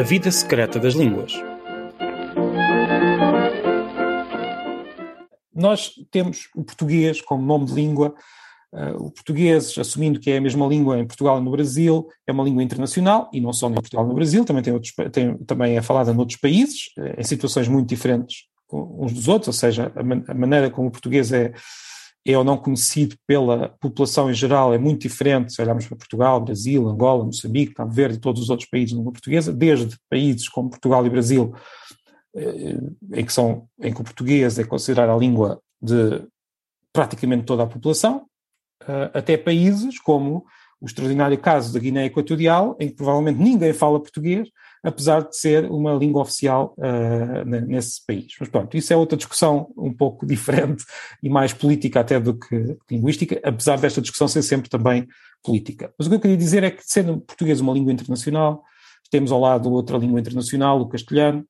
[0.00, 1.34] A vida secreta das línguas.
[5.54, 8.14] Nós temos o português como nome de língua.
[8.72, 12.32] Uh, o português, assumindo que é a mesma língua em Portugal e no Brasil, é
[12.32, 15.36] uma língua internacional, e não só em Portugal e no Brasil, também, tem outros, tem,
[15.44, 16.84] também é falada noutros países,
[17.18, 20.90] em situações muito diferentes uns dos outros, ou seja, a, man a maneira como o
[20.90, 21.52] português é,
[22.24, 26.40] é ou não conhecido pela população em geral é muito diferente se olharmos para Portugal,
[26.40, 30.48] Brasil, Angola, Moçambique, Cabo Verde e todos os outros países de língua portuguesa, desde países
[30.48, 31.54] como Portugal e Brasil,
[32.34, 32.78] eh,
[33.14, 36.22] em que, são, em que o português é considerado a língua de
[36.92, 38.26] praticamente toda a população,
[38.86, 40.44] eh, até países como
[40.80, 44.48] o extraordinário caso da Guiné Equatorial, em que provavelmente ninguém fala português,
[44.82, 48.32] apesar de ser uma língua oficial uh, nesse país.
[48.38, 50.84] Mas pronto, isso é outra discussão um pouco diferente
[51.22, 55.06] e mais política até do que linguística, apesar desta discussão ser sempre também
[55.42, 55.92] política.
[55.98, 58.62] Mas o que eu queria dizer é que, sendo português uma língua internacional,
[59.10, 61.44] temos ao lado outra língua internacional, o castelhano,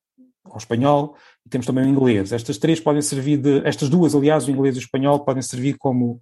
[0.45, 2.31] ou o espanhol, e temos também o inglês.
[2.31, 5.77] Estas três podem servir de, estas duas, aliás, o inglês e o espanhol, podem servir
[5.77, 6.19] como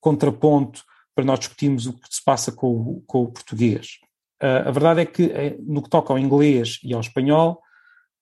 [0.00, 0.82] contraponto
[1.14, 3.98] para nós discutirmos o que se passa com, com o português.
[4.42, 7.62] Uh, a verdade é que, eh, no que toca ao inglês e ao espanhol,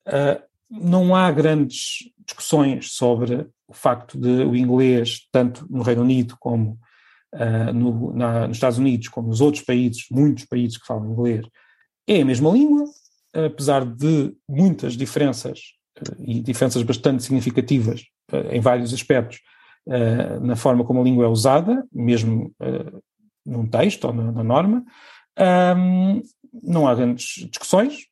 [0.06, 6.36] uh, não há grandes discussões sobre o facto de o inglês, tanto no Reino Unido
[6.38, 6.78] como
[7.34, 11.46] uh, no, na, nos Estados Unidos, como nos outros países, muitos países que falam inglês,
[12.06, 12.84] é a mesma língua,
[13.32, 15.60] apesar de muitas diferenças,
[16.18, 18.04] e diferenças bastante significativas
[18.50, 19.38] em vários aspectos,
[20.42, 22.52] na forma como a língua é usada, mesmo
[23.46, 24.84] num texto ou na, na norma,
[25.40, 26.22] um,
[26.62, 28.06] não há grandes discussões,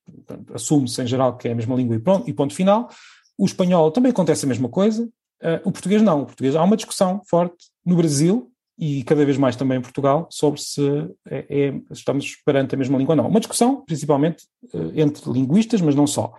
[0.55, 2.89] assume-se em geral que é a mesma língua e, pronto, e ponto final.
[3.37, 6.23] O espanhol também acontece a mesma coisa, uh, o português não.
[6.23, 10.29] O português há uma discussão forte no Brasil e cada vez mais também em Portugal
[10.31, 10.81] sobre se
[11.29, 13.29] é, é, estamos perante a mesma língua ou não.
[13.29, 16.33] Uma discussão, principalmente, uh, entre linguistas, mas não só.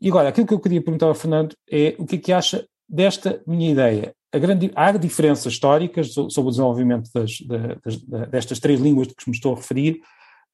[0.00, 2.66] E agora, aquilo que eu queria perguntar ao Fernando é o que é que acha
[2.88, 7.96] desta minha ideia grande, há diferenças históricas sobre o desenvolvimento das, das,
[8.28, 10.02] destas três línguas de que me estou a referir.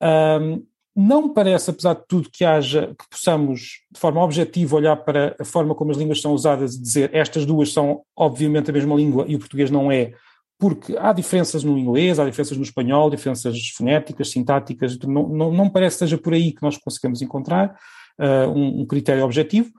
[0.02, 0.64] Um,
[0.96, 5.34] não me parece, apesar de tudo, que haja, que possamos, de forma objetiva, olhar para
[5.40, 8.94] a forma como as línguas são usadas e dizer estas duas são, obviamente, a mesma
[8.94, 10.12] língua e o português não é,
[10.56, 15.68] porque há diferenças no inglês, há diferenças no espanhol, diferenças fonéticas, sintáticas, não, não, não
[15.68, 17.76] parece que seja por aí que nós conseguimos encontrar
[18.18, 19.72] uh, um, um critério objetivo.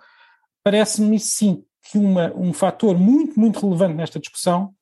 [0.61, 4.73] Parece-me, sim, que uma, um fator muito, muito relevante nesta discussão,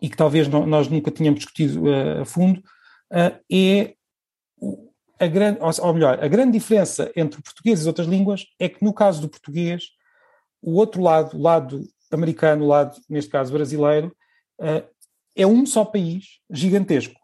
[0.00, 2.60] e que talvez nós nunca tínhamos discutido uh, a fundo,
[3.12, 3.94] uh, é
[5.18, 8.68] a grande, ou melhor, a grande diferença entre o português e as outras línguas é
[8.68, 9.84] que no caso do português,
[10.62, 14.14] o outro lado, o lado americano, o lado, neste caso brasileiro,
[14.60, 14.86] uh,
[15.36, 17.18] é um só país gigantesco.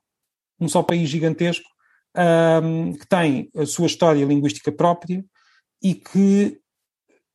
[0.60, 1.68] Um só país gigantesco
[2.62, 5.24] um, que tem a sua história linguística própria
[5.82, 6.58] e que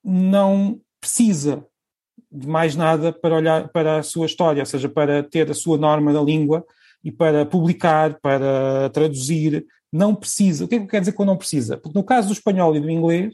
[0.04, 1.66] não precisa
[2.32, 5.78] de mais nada para olhar para a sua história, ou seja, para ter a sua
[5.78, 6.66] norma da língua
[7.04, 10.66] e para publicar, para traduzir, não precisa.
[10.66, 11.78] O que é que quer dizer que não precisa?
[11.78, 13.34] Porque no caso do espanhol e do inglês,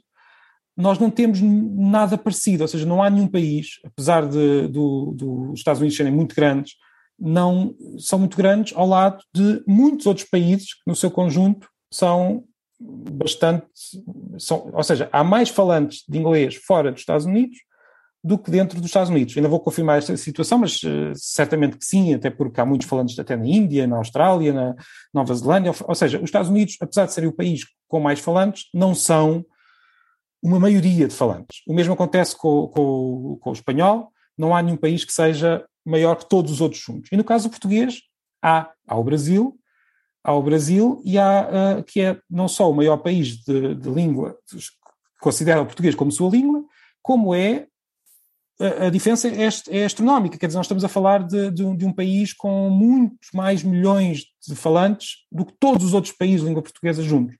[0.75, 5.59] nós não temos nada parecido, ou seja, não há nenhum país, apesar de do, dos
[5.59, 6.73] Estados Unidos serem muito grandes,
[7.17, 12.43] não são muito grandes ao lado de muitos outros países que no seu conjunto são
[12.77, 13.65] bastante,
[14.37, 17.57] são, ou seja, há mais falantes de inglês fora dos Estados Unidos
[18.25, 19.37] do que dentro dos Estados Unidos.
[19.37, 23.19] Ainda vou confirmar esta situação, mas uh, certamente que sim, até porque há muitos falantes
[23.19, 24.75] até na Índia, na Austrália, na
[25.13, 28.19] Nova Zelândia, ou, ou seja, os Estados Unidos, apesar de serem o país com mais
[28.19, 29.45] falantes, não são
[30.41, 31.61] uma maioria de falantes.
[31.67, 36.15] O mesmo acontece com, com, com o espanhol, não há nenhum país que seja maior
[36.15, 37.11] que todos os outros juntos.
[37.11, 38.01] E no caso do português,
[38.43, 39.55] há, há o Brasil,
[40.23, 43.89] há o Brasil e há, uh, que é não só o maior país de, de
[43.91, 44.35] língua,
[45.21, 46.63] considera o português como sua língua,
[47.03, 47.67] como é
[48.59, 51.85] a, diferença é, é, astronómica, quer dizer, nós estamos a falar de, de, um, de,
[51.85, 56.47] um, país com muitos mais milhões de falantes do que todos os outros países de
[56.47, 57.35] língua portuguesa juntos.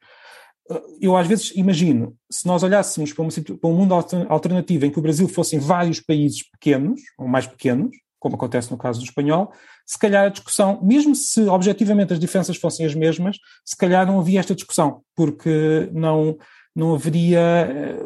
[1.00, 3.94] Eu às vezes imagino, se nós olhássemos para, uma, para um mundo
[4.28, 8.78] alternativo em que o Brasil fossem vários países pequenos, ou mais pequenos, como acontece no
[8.78, 9.54] caso do espanhol,
[9.86, 14.20] se calhar a discussão, mesmo se objetivamente as diferenças fossem as mesmas, se calhar não
[14.20, 16.36] havia esta discussão, porque não,
[16.76, 18.06] não haveria, eh,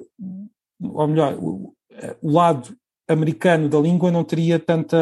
[0.82, 1.74] ou melhor, o,
[2.22, 2.76] o lado
[3.10, 4.98] americano da língua não teria tanta,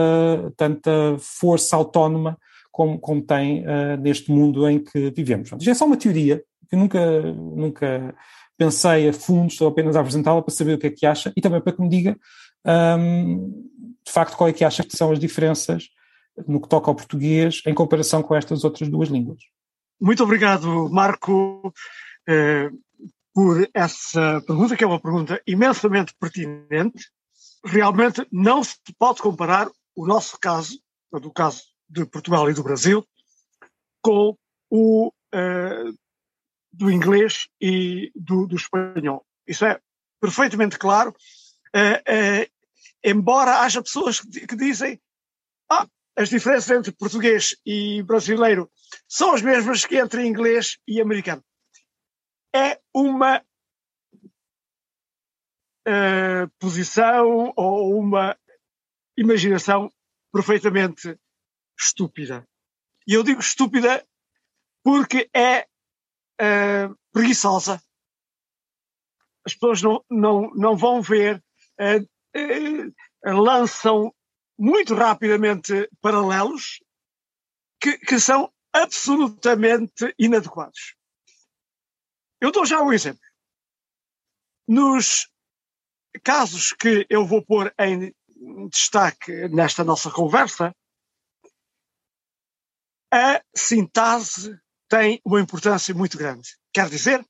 [0.56, 2.38] tanta força autónoma
[2.72, 5.52] como, como tem uh, neste mundo em que vivemos.
[5.52, 8.16] Isto é só uma teoria, que nunca, nunca
[8.58, 11.42] pensei a fundo, estou apenas a apresentá-la para saber o que é que acha e
[11.42, 12.18] também para que me diga,
[13.00, 13.52] um,
[14.06, 15.90] de facto, qual é que acha que são as diferenças
[16.48, 19.40] no que toca ao português em comparação com estas outras duas línguas.
[20.00, 21.74] Muito obrigado, Marco.
[22.30, 22.88] Uh
[23.38, 27.06] por essa pergunta, que é uma pergunta imensamente pertinente.
[27.68, 30.80] Realmente não se pode comparar o nosso caso,
[31.12, 33.06] o caso de Portugal e do Brasil,
[34.02, 34.38] com
[34.70, 35.98] o uh,
[36.72, 39.26] do inglês e do, do, espanhol.
[39.46, 39.80] Isso é
[40.22, 41.14] perfeitamente claro.
[41.76, 42.52] Uh, uh,
[43.04, 45.00] embora haja pessoas que, dizem
[45.70, 48.72] ah, as diferenças entre português e brasileiro
[49.08, 51.44] são as mesmas que entre inglês e americano.
[52.56, 53.44] É uma
[55.88, 58.38] uh, posição ou uma
[59.18, 59.92] imaginação
[60.32, 61.18] perfeitamente
[61.80, 62.48] estúpida.
[63.08, 64.06] E eu digo estúpida
[64.84, 65.68] porque é
[66.42, 67.82] uh, preguiçosa.
[69.46, 71.44] As pessoas não, não, não vão ver,
[71.80, 72.04] uh,
[72.38, 74.14] uh, lançam
[74.58, 76.80] muito rapidamente paralelos
[77.80, 80.96] que, que são absolutamente inadequados.
[82.42, 83.22] Eu dou já um exemplo.
[84.68, 85.28] Nos
[86.20, 88.14] casos que eu vou pôr em
[88.70, 90.76] destaque nesta nossa conversa,
[93.12, 94.60] a sintase
[94.90, 96.58] tem uma importância muito grande.
[96.74, 97.26] Quer dizer,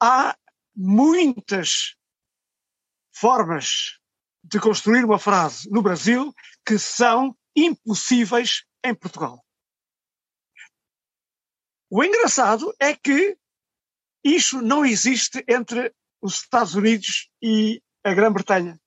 [0.00, 0.36] há
[0.74, 1.96] muitas
[3.12, 3.98] formas
[4.42, 6.32] de construir uma frase no Brasil
[6.64, 9.44] que são impossíveis em Portugal.
[11.90, 13.36] O engraçado é que
[14.24, 17.80] isto não existe entre os Estados Unidos e
[18.10, 18.80] a Grã-Bretanha.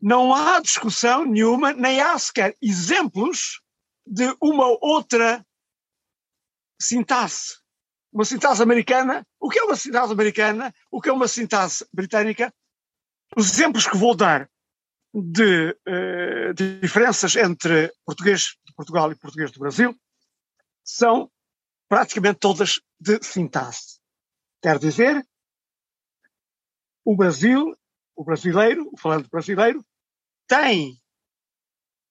[0.00, 3.60] Não há discussão nenhuma, nem há sequer exemplos
[4.06, 5.44] de uma outra
[6.80, 7.58] sintaxe.
[8.12, 9.26] Uma sintaxe americana.
[9.38, 10.74] O que é uma sintaxe americana?
[10.90, 12.54] O que é uma sintaxe britânica?
[13.36, 14.48] Os exemplos que vou dar
[15.12, 15.76] de,
[16.54, 19.94] de diferenças entre português de Portugal e português do Brasil
[20.82, 21.30] são
[21.88, 23.98] praticamente todas de sintaxe.
[24.62, 25.26] Quer dizer,
[27.06, 27.78] o Brasil,
[28.16, 29.86] o brasileiro, o falante brasileiro,
[30.48, 31.00] tem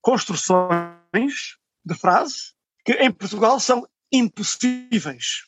[0.02, 2.56] construções de frases
[2.86, 5.44] que em Portugal são impossíveis.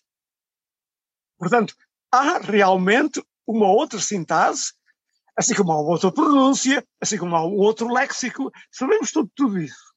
[1.37, 1.73] Portanto,
[2.11, 4.73] há realmente uma outra sintase,
[5.37, 9.59] assim como há uma outra pronúncia, assim como há um outro léxico, sabemos tudo, tudo
[9.59, 9.93] isso.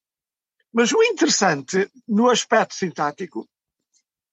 [0.72, 3.48] Mas o interessante no aspecto sintático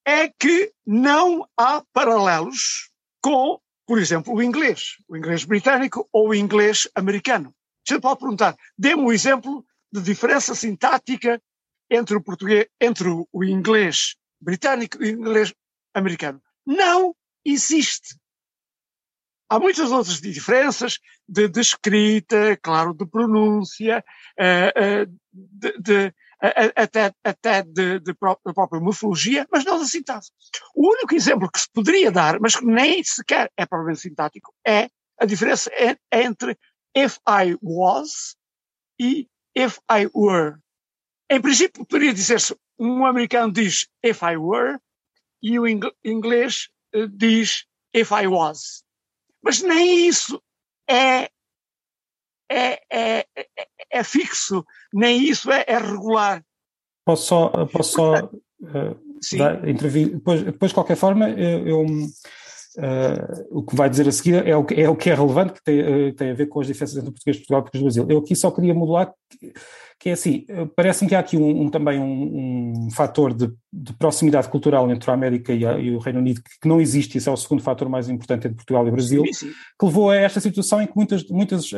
[0.05, 6.35] é que não há paralelos com, por exemplo, o inglês, o inglês britânico ou o
[6.35, 7.55] inglês americano.
[7.87, 11.41] Você pode perguntar, dê-me um exemplo de diferença sintática
[11.89, 15.53] entre o português, entre o inglês britânico e o inglês
[15.93, 16.41] americano.
[16.65, 18.17] Não existe.
[19.49, 24.03] Há muitas outras diferenças de, de escrita, claro, de pronúncia,
[24.37, 26.13] uh, uh, de, de,
[26.75, 30.31] até, até de, de própria morfologia, mas não da sintaxe.
[30.75, 34.89] O único exemplo que se poderia dar, mas que nem sequer é provavelmente sintático, é
[35.19, 35.71] a diferença
[36.11, 36.57] entre
[36.95, 38.35] if I was
[38.99, 40.57] e if I were.
[41.29, 44.77] Em princípio, poderia dizer-se, um americano diz if I were
[45.41, 48.83] e o inglês eh, diz if I was.
[49.43, 50.41] Mas nem isso
[50.89, 51.29] é,
[52.49, 53.45] é, é, é,
[53.91, 56.43] é fixo, nem isso é, é regular.
[57.05, 60.09] Posso só, posso só uh, dar, intervir?
[60.09, 61.85] Depois, depois, de qualquer forma, eu, eu
[62.77, 65.53] Uh, o que vai dizer a seguir é o que é, o que é relevante,
[65.53, 67.61] que tem, uh, tem, a ver com as diferenças entre o português de Portugal e
[67.61, 68.15] o português do Brasil.
[68.15, 69.51] Eu aqui só queria modular que,
[69.99, 73.51] que é assim, uh, parece-me que há aqui um, um também um, um fator de,
[73.73, 77.17] de, proximidade cultural entre a América e, a, e, o Reino Unido que não existe,
[77.17, 79.51] esse é o segundo fator mais importante entre Portugal e o Brasil, sim, sim.
[79.79, 81.71] que levou a esta situação em que muitas, muitas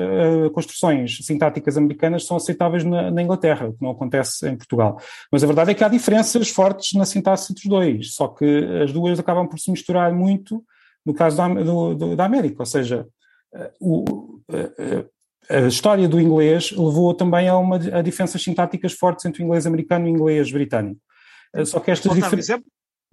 [0.53, 4.99] construções sintáticas americanas são aceitáveis na, na, Inglaterra, o que não acontece em Portugal.
[5.31, 8.45] Mas a verdade é que há diferenças fortes na sintaxe entre os dois, só que
[8.83, 10.63] as duas acabam por se misturar muito
[11.05, 13.07] no caso da, do, do, da América, ou seja,
[13.53, 15.05] eh, o, eh, eh,
[15.50, 19.65] a história do inglês levou também a, uma, a diferenças sintáticas fortes entre o inglês
[19.65, 21.01] americano e o inglês britânico.
[21.65, 22.62] Só que estas diferenças.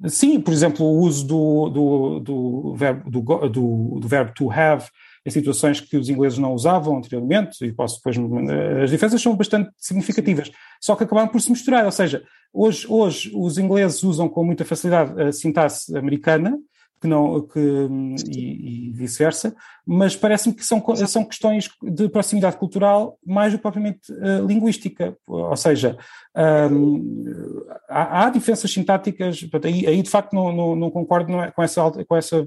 [0.09, 4.87] Sim, por exemplo, o uso do, do, do, verbo, do, do, do verbo to have
[5.25, 8.17] em situações que os ingleses não usavam anteriormente, e posso depois.
[8.83, 11.85] As diferenças são bastante significativas, só que acabaram por se misturar.
[11.85, 16.57] Ou seja, hoje, hoje os ingleses usam com muita facilidade a sintaxe americana,
[17.01, 17.61] que não, que,
[18.29, 19.55] e, e vice-versa,
[19.87, 25.17] mas parece-me que são, são questões de proximidade cultural mais do que propriamente uh, linguística,
[25.27, 25.97] ou seja,
[26.71, 31.51] um, há, há, diferenças sintáticas, aí, aí, de facto não, não, não concordo não é,
[31.51, 32.47] com, essa, com essa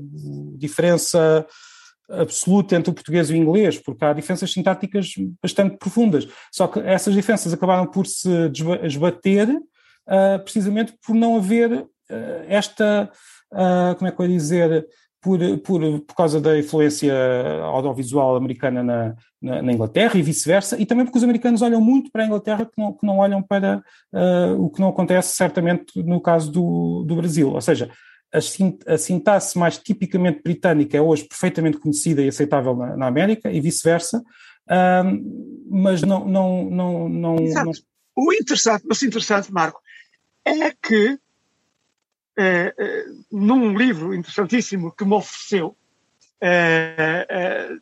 [0.57, 1.45] diferença
[2.09, 6.79] absoluta entre o português e o inglês, porque há diferenças sintáticas bastante profundas, só que
[6.79, 8.29] essas diferenças acabaram por se
[8.83, 11.87] esbater uh, precisamente por não haver uh,
[12.47, 13.11] esta
[13.53, 14.87] uh, como é que eu ia dizer,
[15.21, 17.13] por, por, por causa da influência
[17.63, 22.09] audiovisual americana na, na, na Inglaterra e vice-versa, e também porque os americanos olham muito
[22.11, 26.01] para a Inglaterra que não, que não olham para uh, o que não acontece certamente
[26.03, 27.51] no caso do, do Brasil.
[27.51, 27.91] Ou seja,
[28.33, 28.37] a,
[28.93, 33.59] a sintaxe mais tipicamente britânica é hoje perfeitamente conhecida e aceitável na, na América e
[33.59, 36.25] vice-versa, uh, mas não.
[36.25, 37.71] não, não, não, não...
[38.15, 39.79] O interessante, mas interessante, Marco,
[40.45, 41.17] é que
[42.41, 45.75] eh, num livro interessantíssimo que me ofereceu
[46.39, 47.77] eh,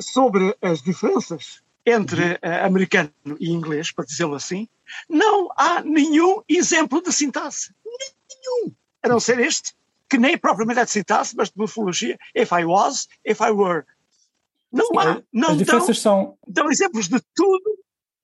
[0.00, 2.64] sobre as diferenças entre uhum.
[2.64, 4.66] americano e inglês, para dizê-lo assim,
[5.08, 7.74] não há nenhum exemplo de sintaxe.
[7.84, 8.74] Nenhum.
[9.02, 9.74] A não ser este,
[10.08, 12.18] que nem propriamente é de sintaxe, mas de morfologia.
[12.34, 13.84] If I was, if I were.
[14.72, 15.22] Não Sim, há.
[15.30, 16.38] Não as diferenças dão, são.
[16.46, 17.78] Dão exemplos de tudo,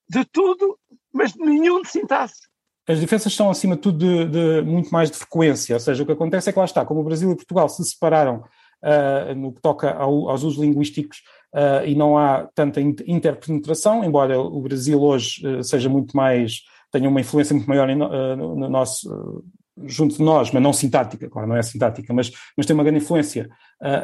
[0.09, 0.79] de tudo,
[1.13, 2.47] mas nenhum de sintaxe
[2.89, 6.07] as diferenças são, acima de tudo, de, de, muito mais de frequência, ou seja, o
[6.07, 8.45] que acontece é que lá está, como o Brasil e Portugal se separaram
[8.83, 11.19] uh, no que toca ao, aos usos linguísticos
[11.55, 16.63] uh, e não há tanta interpenetração, embora o Brasil hoje uh, seja muito mais,
[16.93, 19.43] tenha uma influência muito maior no, no, nosso,
[19.85, 23.05] junto de nós, mas não sintática, claro, não é sintática, mas, mas tem uma grande
[23.05, 23.49] influência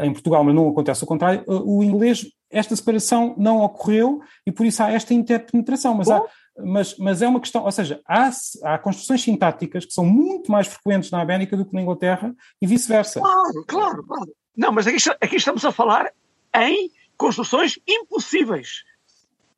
[0.02, 4.66] em Portugal, mas não acontece ao contrário, o inglês, esta separação não ocorreu e por
[4.66, 6.22] isso há esta interpenetração, mas há
[6.58, 8.30] mas, mas é uma questão, ou seja, há,
[8.64, 12.66] há construções sintáticas que são muito mais frequentes na América do que na Inglaterra e
[12.66, 13.20] vice-versa.
[13.20, 14.32] Claro, claro, claro.
[14.56, 16.12] Não, mas aqui, aqui, estamos a falar
[16.54, 18.84] em construções impossíveis.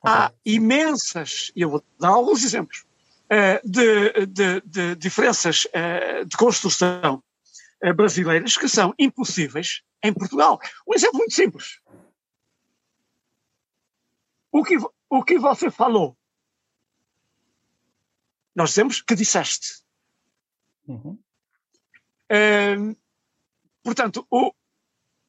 [0.00, 0.12] Okay.
[0.12, 2.84] Há imensas, e eu vou dar alguns exemplos,
[3.64, 7.22] de, de, de diferenças eh, de construção
[7.80, 10.60] eh, brasileiras que são impossíveis em Portugal.
[10.86, 11.80] Um exemplo muito simples.
[14.52, 14.76] O que,
[15.10, 16.16] o que você falou
[18.54, 19.82] nós dizemos que disseste.
[20.86, 21.18] Uhum.
[23.82, 24.52] portanto, o,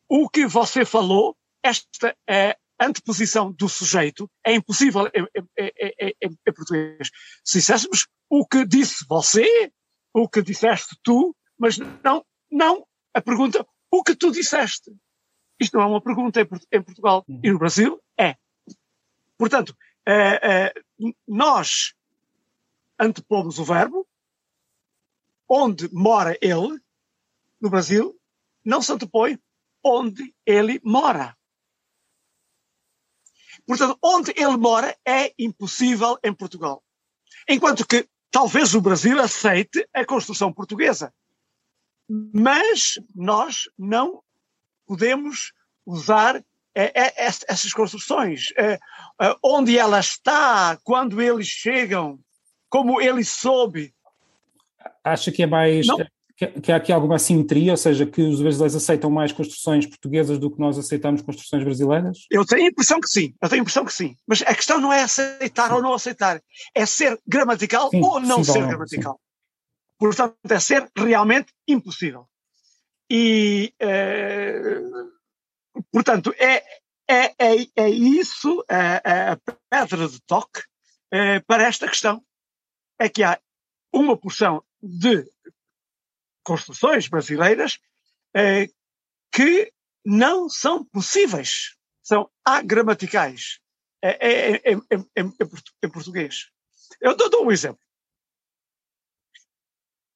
[0.08, 5.24] o que você falou, esta é anteposição do sujeito, é impossível em,
[5.58, 7.10] em, em, em português.
[7.44, 9.72] Se disséssemos o que disse você,
[10.14, 14.94] o que disseste tu, mas não, não a pergunta o que tu disseste.
[15.60, 17.24] Isto não é uma pergunta em, Portugal.
[17.28, 17.40] Uhum.
[17.44, 18.36] E no Brasil é.
[19.38, 20.74] Portanto, é, é,
[21.28, 21.94] nós
[23.00, 24.08] antepomos o verbo,
[25.48, 26.80] onde mora ele,
[27.62, 28.20] no Brasil,
[28.64, 29.40] não se antepõe
[29.84, 31.38] onde ele mora.
[33.66, 36.84] Portanto, onde ele mora é impossível em Portugal.
[37.48, 41.14] Enquanto que talvez o Brasil aceite a construção portuguesa.
[42.34, 44.22] Mas nós não
[44.86, 45.54] podemos
[45.86, 46.44] usar
[46.76, 48.52] é, é, essas construções.
[48.58, 48.78] É,
[49.42, 52.20] onde ela está, quando eles chegam,
[52.70, 53.96] como ele soube.
[55.04, 55.88] Acha que é mais.
[56.38, 60.38] Que, que, há aqui alguma simetria, ou seja, que os brasileiros aceitam mais construções portuguesas
[60.38, 62.26] do que nós aceitamos construções brasileiras?
[62.30, 64.18] Eu tenho a impressão que sim, eu tenho a impressão que sim.
[64.28, 66.42] Mas a questão não é aceitar ou não aceitar,
[66.74, 69.14] é ser gramatical sim, ou não ser gramatical.
[69.14, 69.20] Sim.
[69.98, 72.28] Portanto, é ser realmente impossível.
[73.10, 74.82] E, eh,
[75.92, 76.64] portanto, é,
[77.08, 79.38] é, é, é isso a, a
[79.70, 80.62] pedra de toque
[81.12, 82.22] eh, para esta questão
[83.00, 83.40] é que há
[83.94, 85.26] uma porção de
[86.46, 87.80] construções brasileiras
[88.36, 88.68] eh,
[89.32, 89.74] que
[90.06, 93.60] não são possíveis, são agramaticais
[94.04, 95.34] em, em, em,
[95.84, 96.50] em português.
[97.02, 97.82] Eu dou, dou um exemplo.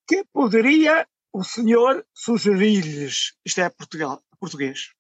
[0.08, 4.94] Que poderia o senhor sugerir-lhes, isto é Portugal, português,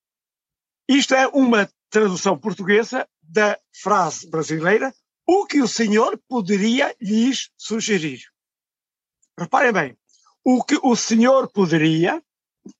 [0.88, 4.94] isto é uma tradução portuguesa da frase brasileira
[5.26, 8.24] o que o senhor poderia lhes sugerir.
[9.38, 9.98] Reparem bem,
[10.44, 12.22] o que o senhor poderia,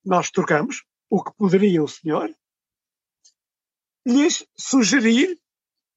[0.04, 2.34] nós trocamos, o que poderia o senhor
[4.06, 5.38] lhes sugerir,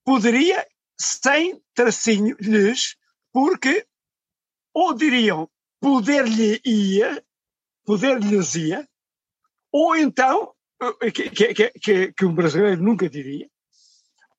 [0.04, 0.66] poderia
[0.98, 2.96] sem tracinho lhes,
[3.32, 3.86] porque
[4.74, 5.48] ou diriam
[5.80, 7.24] poder-lhe ia,
[7.84, 8.88] poder-lhes ia,
[9.72, 10.54] ou então,
[11.12, 13.48] que, que, que, que um brasileiro nunca diria,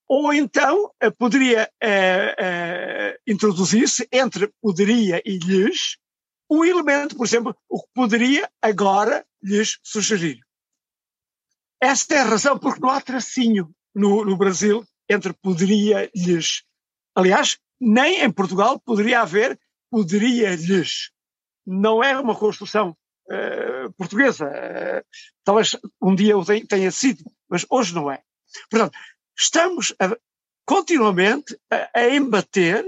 [0.07, 5.97] ou então eh, poderia eh, eh, introduzir-se entre poderia e lhes
[6.53, 10.39] um elemento, por exemplo, o que poderia agora lhes sugerir.
[11.81, 16.63] Esta é a razão porque não há tracinho no, no Brasil entre poderia lhes.
[17.15, 21.11] Aliás, nem em Portugal poderia haver poderia lhes.
[21.65, 22.95] Não é uma construção
[23.27, 24.45] uh, portuguesa.
[24.47, 25.05] Uh,
[25.43, 26.35] talvez um dia
[26.69, 28.21] tenha sido, mas hoje não é.
[28.69, 28.97] Portanto,
[29.35, 30.15] estamos a,
[30.65, 32.85] continuamente a, a, embater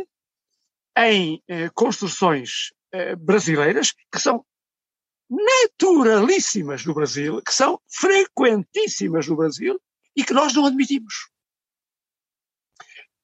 [0.97, 4.45] em eh, construções eh, brasileiras que são
[5.29, 9.77] naturalíssimas no Brasil, que são frequentíssimas no Brasil
[10.15, 11.29] e que nós não admitimos.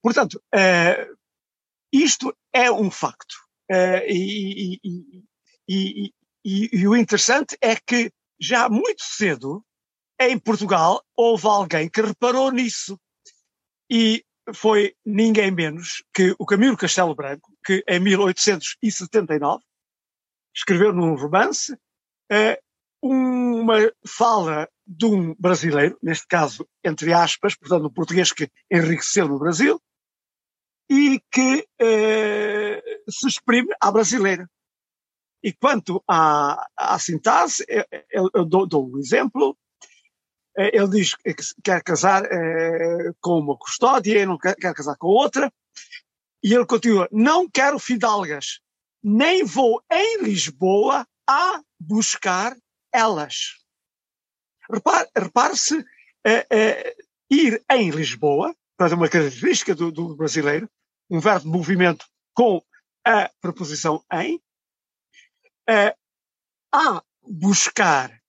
[0.02, 1.18] Portanto, uh,
[1.94, 3.34] isto é um facto.
[3.72, 5.24] Uh, e, e,
[5.70, 6.14] e,
[6.44, 9.64] e, o interessante é que já muito cedo,
[10.20, 13.00] em Portugal, houve alguém que reparou nisso.
[13.90, 19.64] E foi ninguém menos que o Camilo Castelo Branco, que em 1879
[20.56, 22.58] escreveu num romance uh,
[23.02, 29.40] uma fala de um brasileiro, neste caso, entre aspas, portanto, um português que enriqueceu no
[29.40, 29.82] Brasil,
[30.90, 34.50] e que uh, se exprime à brasileira.
[35.42, 39.58] E quanto à, à sintaxe, eu, eu, eu dou, dou, um exemplo.
[40.56, 45.08] Eh, ele diz que quer casar eh, com uma custódia não quer, quer casar com
[45.08, 45.52] outra.
[46.44, 48.60] E ele continua: Não quero fidalgas,
[49.04, 52.56] nem vou em Lisboa a buscar
[52.92, 53.58] elas.
[54.70, 55.86] Repare-se, repare
[56.26, 56.96] eh, eh,
[57.30, 60.70] ir em Lisboa, para uma característica do, do brasileiro,
[61.10, 62.62] um verbo de movimento com
[63.06, 64.42] a preposição em,
[65.70, 65.94] Uh,
[66.74, 68.20] a buscar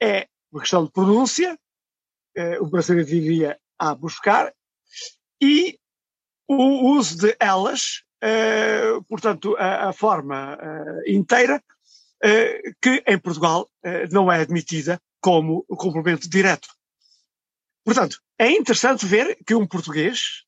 [0.00, 1.58] é uma questão de pronúncia,
[2.60, 4.54] o brasileiro diria a buscar,
[5.42, 5.78] e
[6.48, 10.58] o uso de elas, uh, portanto, a, a forma
[11.06, 11.62] inteira,
[12.80, 13.70] que em Portugal
[14.10, 16.66] não é admitida como complemento direto.
[17.84, 20.44] Portanto, é interessante ver que um português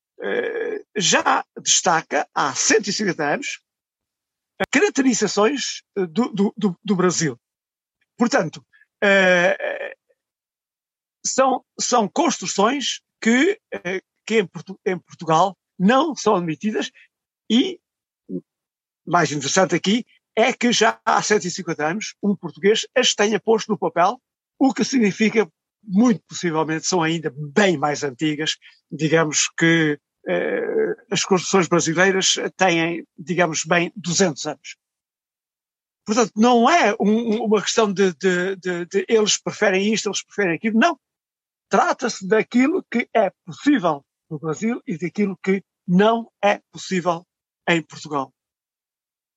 [0.96, 3.60] já destaca há 150 anos
[4.70, 7.38] caracterizações eh, do, do, do, Brasil.
[8.16, 8.64] Portanto,
[9.04, 9.94] uh,
[11.24, 14.44] são, são construções que, uh, que
[14.84, 16.90] em, Portugal não são admitidas
[17.50, 17.80] e,
[19.06, 20.04] mais interessante aqui,
[20.36, 24.20] é que já há 150 anos um português as tenha posto no papel,
[24.58, 25.50] o que significa,
[25.82, 28.56] muito possivelmente, são ainda bem mais antigas,
[28.90, 29.98] digamos que
[30.28, 34.76] eh, as construções brasileiras têm, digamos bem, 200 anos.
[36.04, 40.54] Portanto, não é um, uma questão de, de, de, de, eles preferem isto, eles preferem
[40.56, 40.78] aquilo.
[40.78, 40.98] Não.
[41.68, 47.26] Trata-se daquilo que é possível no Brasil e daquilo que não é possível
[47.66, 48.32] em Portugal.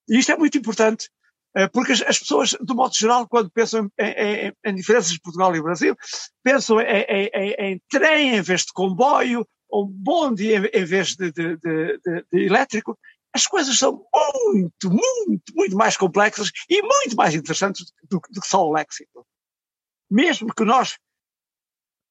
[0.10, 1.10] E isto é muito importante,
[1.56, 5.56] eh, porque as, pessoas, de modo geral, quando pensam em, em, em diferenças de Portugal
[5.56, 5.96] e Brasil,
[6.44, 12.00] pensam em, em, trem em vez de comboio, um bonde em vez de, de, de,
[12.30, 13.00] de, elétrico,
[13.34, 14.06] as coisas são
[14.46, 19.26] muito, muito, muito mais complexas e muito mais interessantes do, do que só o léxico.
[20.10, 20.98] Mesmo que nós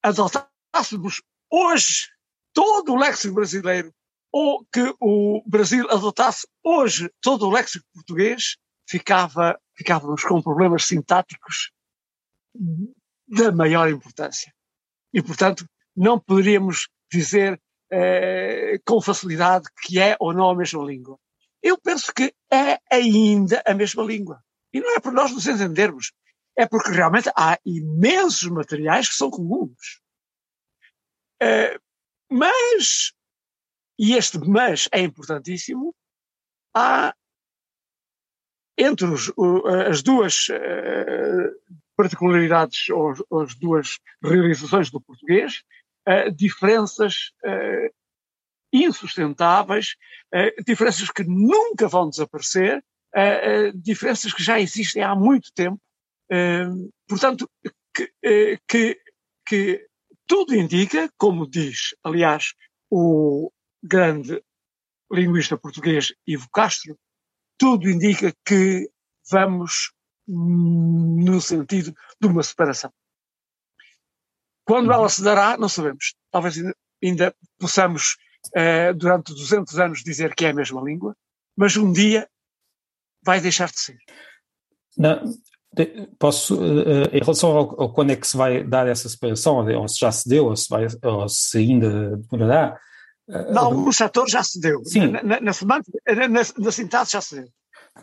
[0.02, 2.08] adotássemos hoje
[2.54, 3.92] todo o léxico brasileiro
[4.32, 8.56] ou que o Brasil adotasse hoje todo o léxico português,
[8.88, 11.72] ficava, ficávamos com problemas sintáticos
[13.26, 14.52] da maior importância.
[15.12, 15.64] E, portanto,
[15.96, 21.18] não poderíamos dizer eh, com facilidade que é ou não a mesma língua.
[21.62, 24.42] Eu penso que é ainda a mesma língua.
[24.72, 26.12] E não é por nós nos entendermos,
[26.56, 30.00] é porque realmente há imensos materiais que são comuns.
[31.42, 31.78] Eh,
[32.30, 33.12] mas,
[34.00, 35.94] e este mas é importantíssimo,
[36.74, 37.14] há
[38.78, 39.30] entre os,
[39.90, 41.50] as duas eh,
[41.94, 45.62] particularidades ou as duas realizações do português,
[46.08, 47.94] uh, diferenças uh,
[48.72, 49.96] insustentáveis,
[50.66, 52.82] diferenças que nunca vão desaparecer,
[53.74, 55.80] diferenças que já existem há muito tempo.
[57.08, 57.50] portanto,
[57.92, 59.00] que, que,
[59.44, 59.88] que
[60.24, 62.54] tudo indica, como diz, aliás,
[62.88, 63.50] o
[63.82, 64.42] grande
[65.10, 66.98] linguista português Ivo Castro,
[67.58, 68.88] tudo indica que
[69.30, 69.92] vamos
[70.26, 72.92] no sentido de uma separação.
[74.64, 74.94] Quando uhum.
[74.94, 76.14] ela se dará, não sabemos.
[76.30, 78.16] Talvez ainda, ainda possamos,
[78.56, 81.16] uh, durante 200 anos, dizer que é a mesma língua,
[81.56, 82.28] mas um dia
[83.24, 83.98] vai deixar de ser.
[84.96, 85.22] Não,
[86.18, 89.88] posso, uh, em relação ao, ao, quando é que se vai dar essa separação, ou
[89.88, 92.78] se já se deu, ou se, vai, ou se ainda demorará.
[93.30, 94.82] Uh, não, o setor já se deu.
[94.84, 95.08] Sim.
[95.08, 97.48] Na, na, na, na, na sintaxe já se deu.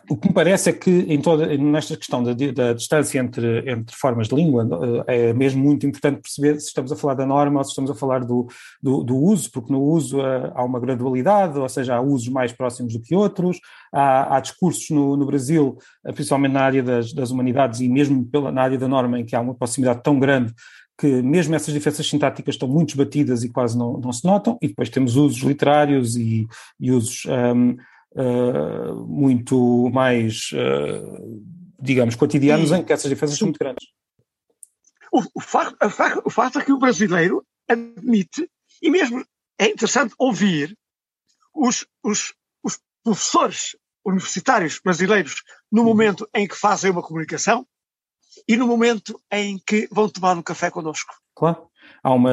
[0.08, 3.96] O que me parece é que em toda, nesta questão da, da, distância entre, entre
[3.96, 4.66] formas de língua
[5.06, 7.90] eh, é mesmo muito importante perceber se estamos a falar da norma ou se estamos
[7.90, 8.46] a falar do,
[8.82, 12.52] do, do uso, porque no uso eh, há uma gradualidade, ou seja, há usos mais
[12.52, 13.58] próximos do que outros,
[13.92, 18.24] há, há discursos no, no, Brasil, eh, principalmente na área das, das humanidades e mesmo
[18.26, 20.54] pela, na área da norma, em que há uma proximidade tão grande
[20.98, 24.68] que mesmo essas diferenças sintáticas estão muito esbatidas e quase não, não se notam, e
[24.68, 26.46] depois temos usos literários e,
[26.80, 27.76] e usos um,
[28.20, 31.42] uh, muito mais uh,
[31.80, 33.86] digamos, cotidianos e, em que essas diferenças são muito grandes.
[35.12, 35.76] O, o, facto,
[36.24, 38.50] o facto é que o brasileiro admite,
[38.82, 39.24] e mesmo
[39.58, 40.76] é interessante ouvir
[41.54, 45.88] os, os, os professores universitários brasileiros no uhum.
[45.88, 47.66] momento em que fazem uma comunicação
[48.48, 51.14] e no momento em que vão tomar um café connosco.
[51.36, 51.68] Claro.
[52.02, 52.30] Há uma,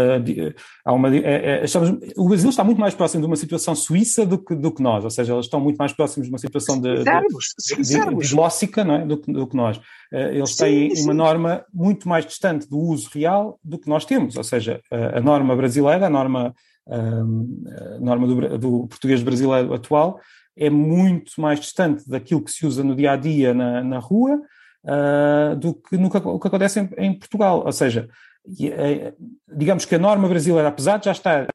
[0.86, 4.26] há uma é, é, estamos, o Brasil está muito mais próximo de uma situação suíça
[4.26, 6.80] do que, do que nós, ou seja, eles estão muito mais próximos de uma situação
[6.80, 9.06] de, de, de, de glóssica não é?
[9.06, 9.80] do, do que nós.
[10.12, 11.04] Eh, eles têm sim, sim.
[11.04, 15.18] uma norma muito mais distante do uso real do que nós temos, ou seja, a,
[15.18, 16.54] a norma brasileira, a norma,
[16.88, 20.20] a norma do, do português brasileiro atual,
[20.56, 24.40] é muito mais distante daquilo que se usa no dia a dia na, na rua
[24.86, 27.64] uh, do que no que, o que acontece em, em Portugal.
[27.66, 28.10] Ou seja,
[28.62, 29.14] eh,
[29.56, 31.48] digamos que a norma brasileira, apesar de já estar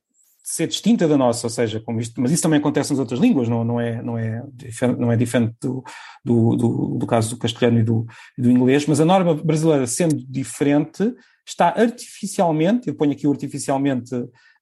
[0.43, 3.63] ser distinta da nossa, ou seja, isto, mas isso também acontece nas outras línguas, não,
[3.63, 4.43] não, é, não, é,
[4.99, 5.85] não é diferente do,
[6.25, 8.05] do, do, do caso do castelhano e do,
[8.37, 11.15] do inglês, mas a norma brasileira sendo diferente,
[11.47, 14.11] está artificialmente, eu ponho aqui artificialmente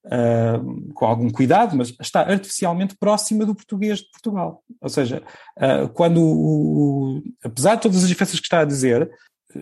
[0.06, 4.62] uh, com algum cuidado, mas está artificialmente próxima do português de Portugal.
[4.80, 5.22] Ou seja,
[5.56, 9.11] uh, quando, o, o, apesar de todas as diferenças que está a dizer,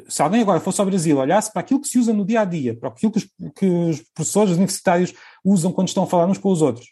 [0.08, 2.44] se alguém agora fosse ao Brasil, olhasse para aquilo que se usa no dia a
[2.44, 6.38] dia, para aquilo que os, que os professores universitários usam quando estão a falar uns
[6.38, 6.86] com os outros,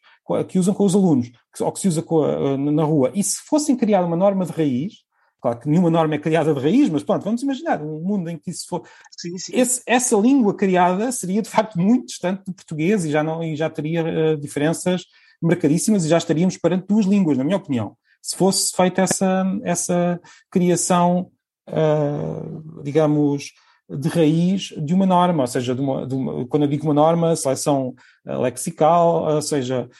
[0.49, 1.31] que usam com os alunos,
[1.61, 5.05] ou que se usa a, na rua, e se fossem criar uma norma de raiz,
[5.45, 8.39] claro que nenhuma norma é criada de raiz, mas pronto, vamos imaginar um mundo em
[8.39, 8.83] que isso for.
[9.15, 9.53] Sim, sim.
[9.55, 13.55] Esse, essa língua criada seria de facto muito distante do português e já, não, e
[13.55, 15.05] já teria uh, diferenças
[15.43, 17.95] marcadíssimas e já estaríamos perante duas línguas, na minha opinião.
[18.23, 20.19] Se fosse feita essa, essa
[20.51, 21.31] criação
[21.69, 23.53] uh, digamos,
[23.87, 26.95] de raiz de uma norma, ou seja, de uma, de uma, quando eu digo uma
[26.95, 27.95] norma, seleção
[28.27, 29.91] ah, lexical, ou seja,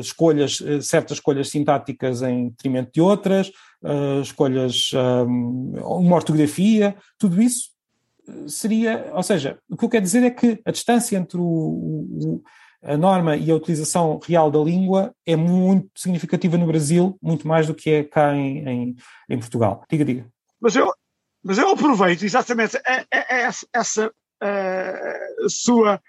[0.00, 3.48] escolhas, certas escolhas sintáticas em detrimento de outras,
[3.82, 7.72] uh, escolhas, um, uma ortografia, tudo isso
[8.46, 12.42] seria, ou seja, o que eu quero dizer é que a distância entre o, o,
[12.82, 17.66] a norma e a utilização real da língua é muito significativa no Brasil, muito mais
[17.66, 18.96] do que é cá em, em,
[19.28, 19.84] em Portugal.
[19.90, 20.26] Diga, diga.
[20.60, 20.92] Mas eu,
[21.42, 22.78] mas eu aproveito exatamente
[23.10, 26.00] essa, essa uh, sua,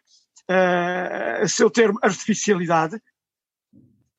[1.47, 2.99] seu termo artificialidade.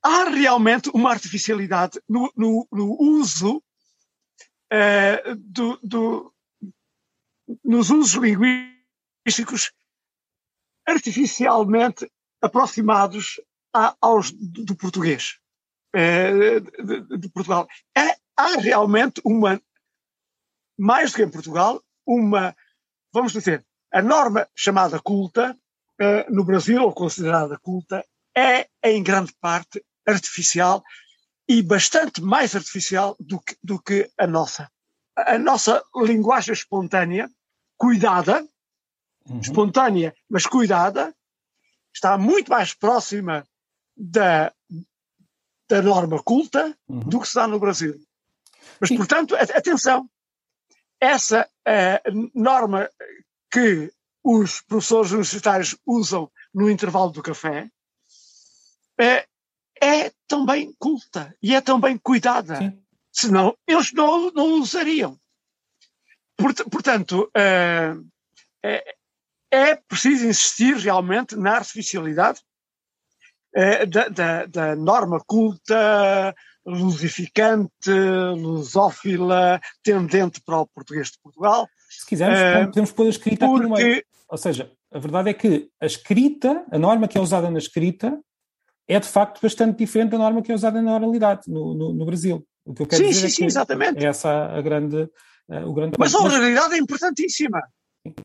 [0.05, 6.35] Há realmente uma artificialidade no, no, no uso uh, do, do,
[7.65, 9.73] nos usos linguísticos
[10.87, 12.11] artificialmente
[12.43, 13.41] aproximados
[13.75, 15.39] a, aos do, português,
[15.95, 17.67] é, de, de, Portugal.
[17.97, 19.61] É, há realmente uma,
[20.79, 22.55] mais do que em Portugal, uma,
[23.13, 25.59] vamos dizer, a norma chamada culta,
[25.99, 28.05] é, no Brasil, ou considerada culta,
[28.37, 30.83] é em grande parte artificial
[31.49, 34.71] e bastante mais artificial do que, do que a nossa.
[35.17, 37.31] A nossa linguagem espontânea,
[37.77, 38.47] cuidada,
[39.29, 39.41] uhum.
[39.41, 41.15] espontânea, mas cuidada,
[41.95, 43.47] está muito mais próxima
[43.97, 44.53] da,
[45.69, 47.01] da norma culta uhum.
[47.01, 47.95] do que se dá no Brasil.
[48.81, 48.97] Mas, Sim.
[48.97, 50.09] portanto, atenção,
[51.01, 52.91] essa uh, norma
[53.51, 57.71] que os professores universitários usam no intervalo do café
[59.01, 59.34] uh,
[59.85, 62.57] é também culta e é também cuidada.
[62.57, 62.83] Sim.
[63.13, 65.19] Senão, eles não, não usariam.
[66.37, 68.11] Portanto, uh,
[69.53, 72.41] é preciso insistir realmente na artificialidade
[73.55, 76.35] eh, da, da, da, norma culta,
[76.67, 77.93] lusificante,
[78.37, 81.69] lusófila, tendente para o português de Portugal.
[81.89, 83.65] Se quisermos, uh, podemos pôr a escrita porque...
[83.65, 84.05] aqui no meio.
[84.29, 88.19] Ou seja, a verdade é que a escrita, a norma que é usada na escrita,
[88.89, 92.05] é de facto bastante diferente da norma que é usada na oralidade no, no, no
[92.05, 92.47] Brasil.
[92.65, 94.05] O que eu quero sim, dizer sim, é sim, exatamente.
[94.05, 95.09] é essa a grande,
[95.49, 97.63] uh, o grande Mas a oralidade é importantíssima.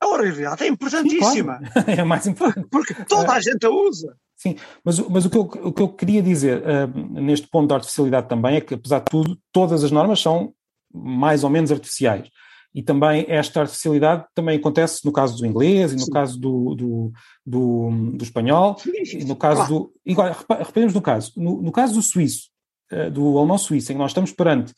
[0.02, 1.60] A oralidade é importantíssima.
[1.60, 1.92] Sim, claro.
[1.92, 2.68] é mais importante.
[2.70, 4.16] Porque toda a gente a usa.
[4.36, 7.76] Sim, mas, mas o, que eu, o que eu queria dizer uh, neste ponto da
[7.76, 10.54] artificialidade também é que, apesar de tudo, todas as normas são
[10.94, 12.30] mais ou menos artificiais.
[12.74, 16.12] E também esta artificialidade também acontece no caso do inglês e no Sim.
[16.12, 17.12] caso do, do,
[17.46, 19.74] do, do espanhol, e no caso claro.
[19.74, 19.94] do.
[20.06, 21.32] Igual, reparemos no caso.
[21.36, 22.50] No, no caso do suíço,
[22.92, 24.74] uh, do alemão suíço, em que nós estamos perante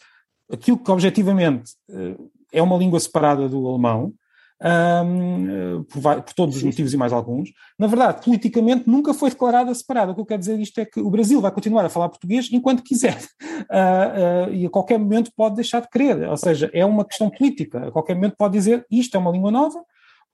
[0.50, 4.14] aquilo que objetivamente uh, é uma língua separada do alemão,
[4.62, 7.52] um, por, por, todos os motivos e mais alguns.
[7.78, 10.12] Na verdade, politicamente nunca foi declarada separada.
[10.12, 12.50] O que eu quero dizer isto é que o Brasil vai continuar a falar português
[12.52, 13.18] enquanto quiser.
[13.42, 16.30] Uh, uh, e a qualquer momento pode deixar de querer.
[16.30, 17.88] Ou seja, é uma questão política.
[17.88, 19.84] A qualquer momento pode dizer isto é uma língua nova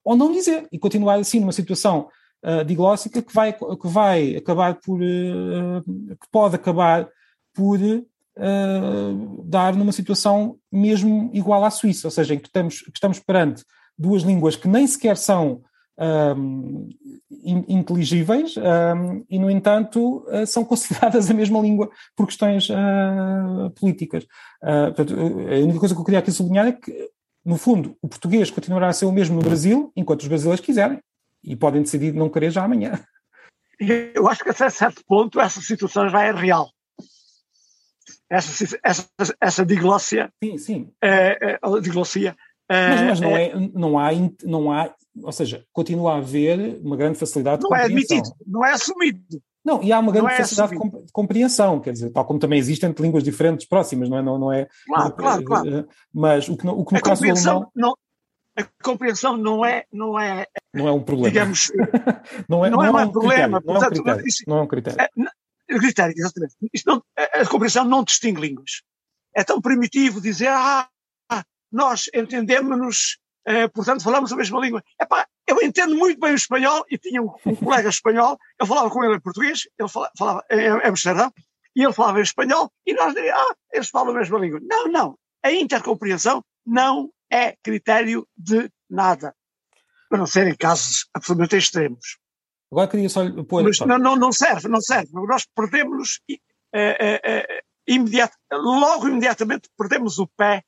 [0.04, 0.68] ou não dizer.
[0.72, 2.10] E continuar assim numa situação
[2.44, 5.00] uh, diglóssica que vai, que vai acabar por.
[5.00, 7.08] que pode acabar
[7.54, 7.80] por
[9.46, 13.64] dar numa situação mesmo igual à Suíça, ou seja, em que estamos, que estamos perante
[13.98, 15.64] duas línguas que nem sequer são
[16.00, 16.90] um,
[17.68, 24.24] inteligíveis um, e, no entanto, uh, são consideradas a mesma língua por questões uh, políticas.
[24.62, 27.10] Uh, portanto, a única coisa que eu queria aqui sublinhar é que,
[27.44, 31.00] no fundo, o português continuará a ser o mesmo no Brasil, enquanto os brasileiros quiserem,
[31.44, 33.00] e podem decidir não querer já amanhã.
[33.80, 36.70] Eu acho que até certo ponto essa situação já é real.
[38.30, 39.08] Essa, essa,
[39.40, 40.32] essa diglossia.
[40.44, 40.92] Sim, sim.
[41.02, 42.36] É, é, a diglossia.
[42.70, 44.10] É, mas, mas não, é, não, há,
[44.44, 47.90] não há, ou seja, continua a haver uma grande facilidade não de compreensão.
[47.90, 49.42] Não é admitido, não é assumido.
[49.64, 51.06] Não, e há uma grande é facilidade assumido.
[51.06, 54.22] de compreensão, quer dizer, tal como também existem entre línguas diferentes próximas, não é?
[54.22, 55.88] Não, não é claro, claro, claro.
[56.14, 57.72] Mas o que, o que no a caso do alemão...
[57.76, 57.94] Não,
[58.58, 61.30] a compreensão não é, não é, não é um problema.
[61.30, 61.72] Digamos,
[62.50, 63.62] não é, não, é não é, um problema.
[63.62, 65.02] Critério, não, é um critério, isso, não é um critério.
[65.02, 66.56] É, critério, exatamente.
[66.74, 68.82] Isto não, a compreensão não distingue línguas.
[69.36, 70.88] É tão primitivo dizer, ah,
[71.72, 74.84] nós entendemos-nos, eh, portanto falamos a mesma língua.
[75.00, 78.90] Epá, eu entendo muito bem o espanhol e tinha um, um colega espanhol, eu falava
[78.90, 81.32] com ele em português, ele falava, falava em, Amsterdão,
[81.76, 84.60] e ele falava em espanhol, e nós diríamos, ah, eles falam a mesma língua.
[84.64, 85.20] Não, não.
[85.44, 89.36] A intercompreensão não é critério de nada.
[90.12, 92.18] A não ser em casos absolutamente extremos.
[92.72, 93.64] Agora queria só pôr.
[93.64, 95.10] Mas não, não, não serve, não serve.
[95.14, 96.20] Nós perdemos
[96.74, 100.64] eh, eh, imediat, logo imediatamente perdemos o pé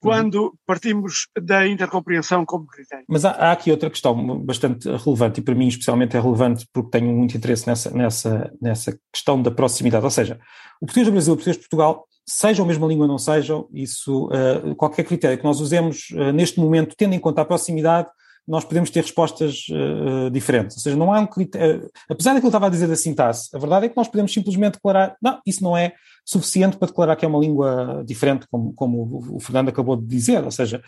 [0.00, 3.04] quando partimos da intercompreensão como critério.
[3.08, 6.90] Mas há, há, aqui outra questão bastante relevante, e para mim especialmente é relevante porque
[6.90, 10.04] tenho muito interesse nessa, nessa, nessa questão da proximidade.
[10.04, 10.40] Ou seja,
[10.80, 13.18] o português do Brasil e o português de Portugal sejam a mesma língua ou não
[13.18, 17.44] sejam, isso, uh, qualquer critério que nós usemos uh, neste momento, tendo em conta a
[17.44, 18.08] proximidade,
[18.46, 20.76] nós podemos ter respostas uh, diferentes.
[20.76, 21.90] Ou seja, não há um critério.
[22.08, 24.32] apesar daquilo que eu estava a dizer da sintaxe, a verdade é que nós podemos
[24.32, 25.92] simplesmente declarar, não, isso não é
[26.24, 30.44] suficiente para declarar que é uma língua diferente, como, como o Fernando acabou de dizer.
[30.44, 30.82] Ou seja,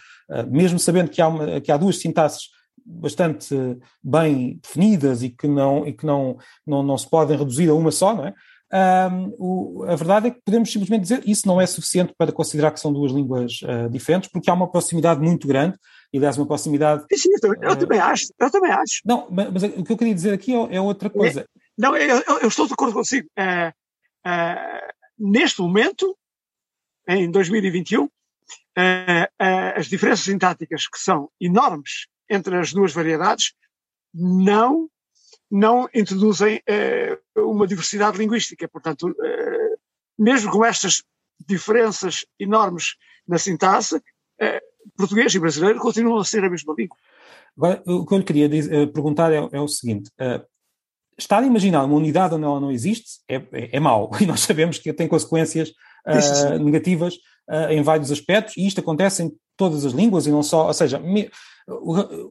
[0.50, 2.48] mesmo sabendo que há, uma, que há duas sintaxes
[2.84, 3.54] bastante
[4.02, 6.36] bem definidas e que não, e que não,
[6.66, 8.34] não, não se podem reduzir a uma só, não é?
[8.74, 12.70] Um, o, a verdade é que podemos simplesmente dizer isso não é suficiente para considerar
[12.70, 15.76] que são duas línguas uh, diferentes, porque há uma proximidade muito grande,
[16.12, 17.04] e aliás, uma proximidade.
[17.12, 19.00] Sim, eu, também, eu uh, também acho, eu também acho.
[19.04, 21.40] Não, mas, o que eu queria dizer aqui é, é outra coisa.
[21.40, 21.46] É,
[21.78, 23.28] não, eu, eu, estou de acordo consigo.
[23.38, 23.72] Uh,
[25.18, 26.16] neste momento,
[27.08, 28.08] em 2021,
[29.76, 33.52] as diferenças sintáticas que são enormes entre as duas variedades
[34.14, 34.88] não
[35.52, 38.66] não introduzem eh, uma diversidade linguística.
[38.66, 39.76] Portanto, eh,
[40.18, 41.02] mesmo com estas
[41.46, 42.96] diferenças enormes
[43.28, 44.02] na sintaxe,
[44.40, 44.62] eh,
[44.96, 46.96] português e brasileiro continuam a ser a mesma língua.
[47.56, 50.42] Agora, o que eu lhe queria dizer, perguntar é, é, o seguinte: uh,
[51.18, 53.20] estar a imaginar uma unidade onde ela não existe?
[53.28, 55.70] É, é, é mau, e nós sabemos que tem consequências
[56.06, 57.14] uh, negativas
[57.50, 60.74] uh, em vários aspectos, e isto acontece em todas as línguas e não só, ou
[60.74, 61.30] seja, me,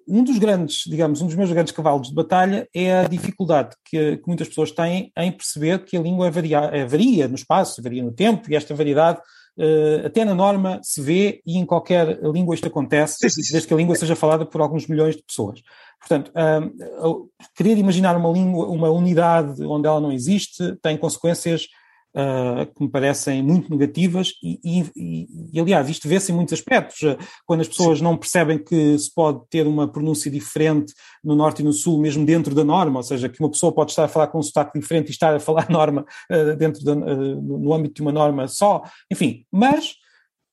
[0.07, 4.17] um dos grandes, digamos, um dos meus grandes cavalos de batalha é a dificuldade que,
[4.17, 8.11] que muitas pessoas têm em perceber que a língua varia, varia no espaço, varia no
[8.11, 9.21] tempo, e esta variedade
[9.57, 13.77] Uh, até na norma se vê e em qualquer língua isto acontece, desde que a
[13.77, 15.61] língua seja falada por alguns milhões de pessoas.
[15.99, 21.67] Portanto, uh, querer imaginar uma língua, uma unidade onde ela não existe, tem consequências
[22.15, 24.59] uh, que me parecem muito negativas e,
[24.95, 27.01] e, e aliás, isto vê-se em muitos aspectos.
[27.01, 28.03] Uh, quando as pessoas Sim.
[28.03, 30.93] não percebem que se pode ter uma pronúncia diferente
[31.23, 33.91] no Norte e no Sul, mesmo dentro da norma, ou seja, que uma pessoa pode
[33.91, 36.95] estar a falar com um sotaque diferente e estar a falar norma uh, dentro da,
[36.95, 39.95] no âmbito de uma norma só, enfim, mas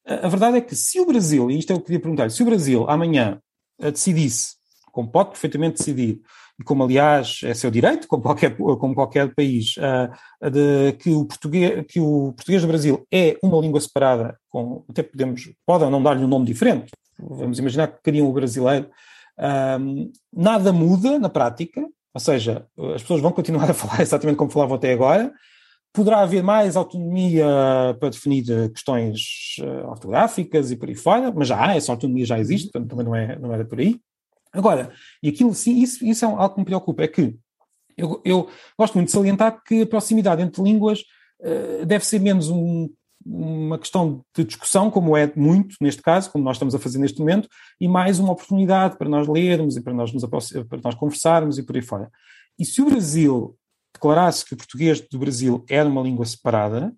[0.07, 2.31] a verdade é que se o Brasil, e isto é o que eu queria perguntar,
[2.31, 3.41] se o Brasil amanhã
[3.79, 4.57] decidisse,
[4.91, 6.23] como pode perfeitamente decidir,
[6.59, 11.25] e como aliás é seu direito, como qualquer, como qualquer país, uh, de, que, o
[11.25, 16.03] português, que o português do Brasil é uma língua separada, com, até podemos, podem não
[16.03, 18.89] dar-lhe um nome diferente, vamos imaginar que queriam o brasileiro,
[19.39, 21.81] uh, nada muda na prática,
[22.13, 25.33] ou seja, as pessoas vão continuar a falar exatamente como falavam até agora,
[25.93, 27.47] poderá haver mais autonomia
[28.01, 32.39] para definir questões uh, ortográficas e por aí fora, mas já há, essa autonomia já
[32.39, 34.01] existe, portanto também não é, não era por aí.
[34.53, 37.39] Agora, e aquilo sim, isso, isso é algo que me preocupa, é que
[37.97, 41.01] eu, eu gosto muito de salientar que a proximidade entre línguas
[41.41, 42.89] uh, deve ser menos um,
[43.27, 47.19] uma questão de discussão, como é muito neste caso, como nós estamos a fazer neste
[47.19, 47.49] momento,
[47.81, 51.63] e mais uma oportunidade para nós lermos e para nós, nos para nós conversarmos e
[51.63, 52.11] por aí fora.
[52.59, 53.57] E se o Brasil
[53.93, 56.95] declarasse que o português do Brasil era uma língua separada,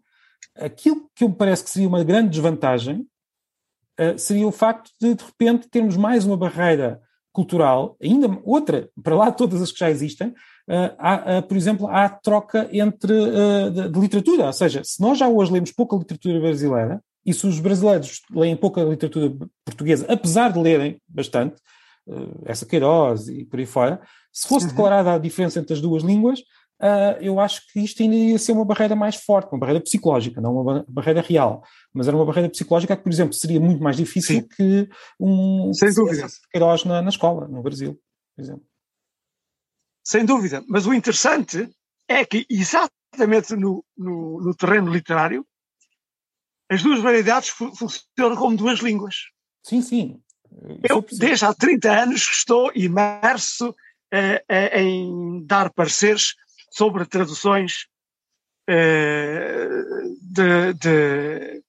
[0.57, 3.07] aquilo que me parece que seria uma grande desvantagem
[3.99, 7.01] uh, seria o facto de, de repente, termos mais uma barreira
[7.33, 10.35] cultural, ainda outra, para lá todas as que já existem,
[10.99, 13.13] há, por exemplo, há troca entre
[13.71, 17.47] de, de literatura, ou seja, se nós já hoje lemos pouca literatura brasileira, e se
[17.47, 19.33] os brasileiros leem pouca literatura
[19.65, 21.57] portuguesa, apesar de lerem bastante,
[22.45, 24.01] essa Queiroz e por aí fora,
[24.33, 24.73] se fosse uhum.
[24.73, 26.41] declarada a diferença entre as duas línguas,
[27.21, 30.57] eu acho que isto ainda ia ser uma barreira mais forte, uma barreira psicológica, não
[30.57, 31.63] uma barreira real.
[31.93, 34.49] Mas era uma barreira psicológica que, por exemplo, seria muito mais difícil Sim.
[34.49, 34.89] que
[35.19, 36.27] um Sem dúvida.
[36.51, 38.01] Queiroz na, na escola, no Brasil,
[38.35, 38.65] por exemplo.
[40.05, 40.65] Sem dúvida.
[40.69, 41.71] Mas o interessante
[42.09, 45.47] é que, exatamente no, no, no terreno literário,
[46.71, 49.17] as duas variedades funcionam como duas línguas.
[49.65, 50.23] Sim, sim.
[50.89, 53.75] Eu, desde há 30 anos, estou imerso
[54.13, 56.35] eh, eh, em dar pareceres
[56.71, 57.89] sobre traduções
[58.69, 59.83] eh,
[60.23, 61.65] de, de,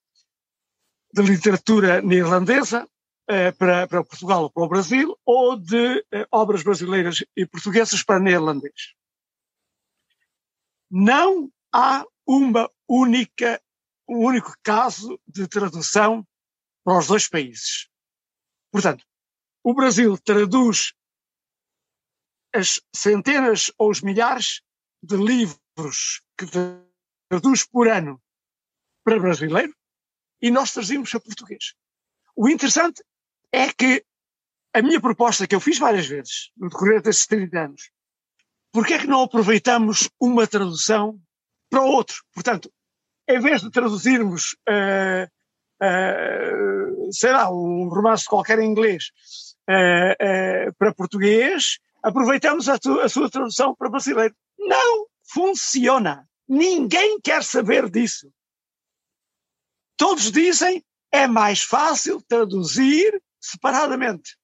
[1.12, 2.88] de, literatura neerlandesa
[3.28, 8.02] eh, para, para, Portugal ou para o Brasil, ou de eh, obras brasileiras e portuguesas
[8.02, 8.94] para neerlandês.
[10.88, 13.60] Não há uma única,
[14.08, 16.24] um único caso de tradução
[16.84, 17.88] para os dois países.
[18.70, 19.04] Portanto,
[19.64, 20.94] o Brasil traduz
[22.54, 24.62] as centenas ou os milhares
[25.02, 26.46] de livros que
[27.28, 28.20] traduz por ano
[29.04, 29.74] para brasileiro
[30.40, 31.74] e nós trazemos a português.
[32.36, 33.02] O interessante
[33.50, 34.04] é que
[34.74, 37.90] a minha proposta, que eu fiz várias vezes no decorrer desses 30 anos,
[38.72, 41.20] porque é que não aproveitamos uma tradução
[41.68, 42.24] para outro?
[42.32, 42.72] Portanto,
[43.28, 45.28] em vez de traduzirmos uh,
[45.82, 49.10] uh, sei lá, um romance qualquer em inglês
[49.68, 54.34] uh, para português, aproveitamos a, tu, a sua tradução para brasileiro.
[54.66, 56.28] Não funciona.
[56.48, 58.32] Ninguém quer saber disso.
[59.96, 64.36] Todos dizem é mais fácil traduzir separadamente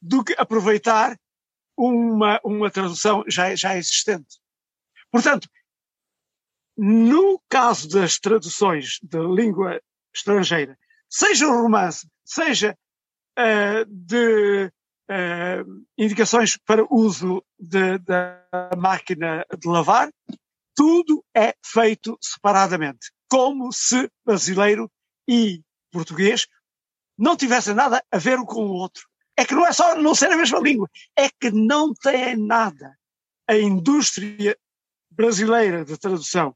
[0.00, 1.18] do que aproveitar
[1.76, 4.40] uma, uma tradução já, já existente.
[5.10, 5.48] Portanto,
[6.76, 9.80] no caso das traduções de língua
[10.14, 12.76] estrangeira, seja um romance, seja
[13.38, 14.72] uh, de
[15.10, 18.44] uh, indicações para uso de, da
[18.76, 20.10] máquina de lavar,
[20.74, 24.90] tudo é feito separadamente, como se brasileiro
[25.28, 26.46] e português
[27.18, 29.06] não tivessem nada a ver um com o outro.
[29.36, 32.96] É que não é só não ser a mesma língua, é que não tem nada.
[33.48, 34.56] A indústria
[35.10, 36.54] brasileira de tradução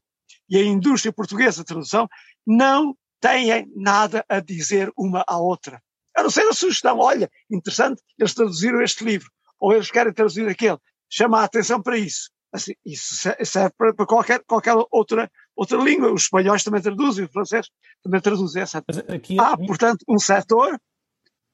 [0.49, 2.07] e a indústria portuguesa de tradução
[2.45, 5.81] não têm nada a dizer uma à outra.
[6.15, 10.47] A não ser a sugestão, olha, interessante, eles traduziram este livro, ou eles querem traduzir
[10.47, 10.77] aquele.
[11.09, 12.29] Chama a atenção para isso.
[12.51, 16.13] Assim, isso serve para, para qualquer, qualquer outra, outra língua.
[16.13, 17.71] Os espanhóis também traduzem, os franceses
[18.03, 18.61] também traduzem.
[18.61, 18.83] Essa.
[19.07, 20.79] Aqui, Há, portanto, um setor,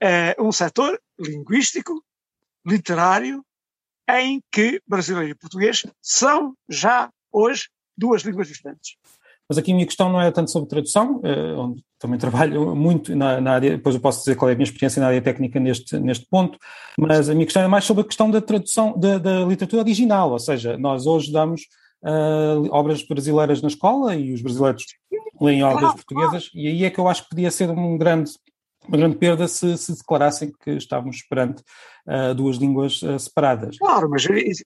[0.02, 2.04] é, um setor linguístico,
[2.66, 3.46] literário,
[4.10, 8.98] em que brasileiro e português são já hoje duas línguas diferentes.
[9.50, 13.16] Mas aqui a minha questão não é tanto sobre tradução, eh, onde também trabalho muito
[13.16, 15.60] na, na, área, depois eu posso dizer qual é a minha experiência na área técnica
[15.60, 16.60] neste, neste ponto,
[17.00, 20.32] mas a minha questão é mais sobre a questão da tradução da, da literatura original,
[20.32, 21.64] ou seja, nós hoje damos
[22.04, 24.86] uh, obras brasileiras na escola e os brasileiros
[25.42, 28.32] leem obras portuguesas, e aí é que eu acho que podia ser um grande,
[28.88, 31.64] uma grande perda se, se declarassem que estávamos perante
[32.08, 33.80] uh, duas línguas uh, separadas.
[33.80, 34.64] Claro, mas isso,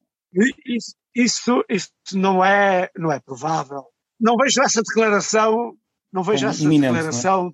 [1.16, 3.93] isso, isso não, é, não é provável
[4.24, 5.74] não vejo essa declaração,
[6.12, 7.54] não vejo essa declaração,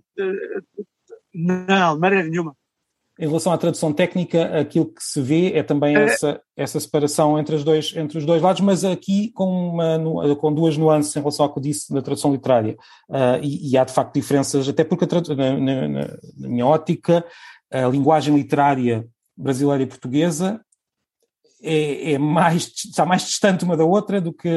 [1.34, 1.66] não, é?
[1.68, 2.56] não, de maneira nenhuma.
[3.20, 6.04] Em relação à tradução técnica, aquilo que se vê é também é.
[6.04, 10.54] essa, essa separação entre, os dois, entre os dois lados, mas aqui com, uma, com
[10.54, 12.78] duas nuances em relação ao que eu disse da tradução literária.
[13.10, 15.06] Uh, e, e, há de facto diferenças, até porque
[15.36, 17.26] na, na, na, minha ótica,
[17.70, 19.06] a linguagem literária
[19.36, 20.62] brasileira e portuguesa
[21.62, 24.50] é, é, mais, está mais distante uma da outra do que,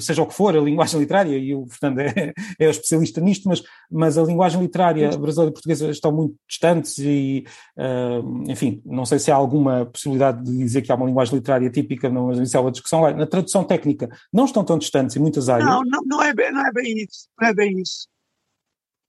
[0.00, 3.48] seja o que for, a linguagem literária, e o Fernando é, é o especialista nisto,
[3.48, 7.44] mas, mas a linguagem literária brasileira e portuguesa estão muito distantes e,
[7.76, 11.70] uh, enfim, não sei se há alguma possibilidade de dizer que há uma linguagem literária
[11.70, 13.10] típica, não, mas isso é uma discussão.
[13.10, 15.68] Na tradução técnica, não estão tão distantes em muitas áreas.
[15.68, 18.06] Não, não, não, é, bem, não é bem isso, não é bem isso.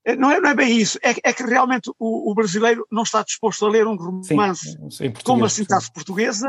[0.05, 3.03] É, não é, não é bem isso, é, é que realmente o, o, brasileiro não
[3.03, 6.47] está disposto a ler um romance Sim, com uma sintaxe portuguesa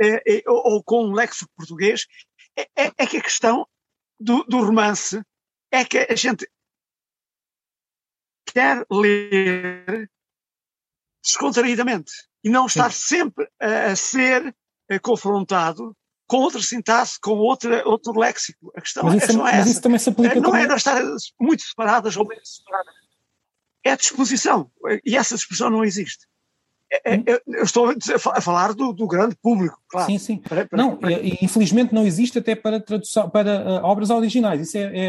[0.00, 2.06] é, é, ou, ou, com um léxico português,
[2.56, 3.66] é, é, é, que a questão
[4.18, 5.22] do, do romance
[5.70, 6.48] é que a gente
[8.52, 10.10] quer ler
[11.22, 14.54] descontraídamente e não estar sempre a, a ser
[14.90, 18.72] a, confrontado com outra sintaxe, com outra, outro léxico.
[18.76, 19.70] A questão mas isso, é, não é mas essa.
[19.70, 20.62] Isso também se aplica não também.
[20.62, 21.02] é nós estar
[21.40, 22.94] muito separadas ou menos separadas.
[23.84, 24.70] É a disposição.
[25.04, 26.26] E essa disposição não existe.
[27.04, 27.92] É, é, eu estou
[28.32, 30.06] a falar do, do grande público, claro.
[30.06, 30.36] Sim, sim.
[30.36, 31.12] Para, para, não, para...
[31.42, 34.60] infelizmente não existe até para tradução, para uh, obras originais.
[34.60, 35.08] Isso é, é,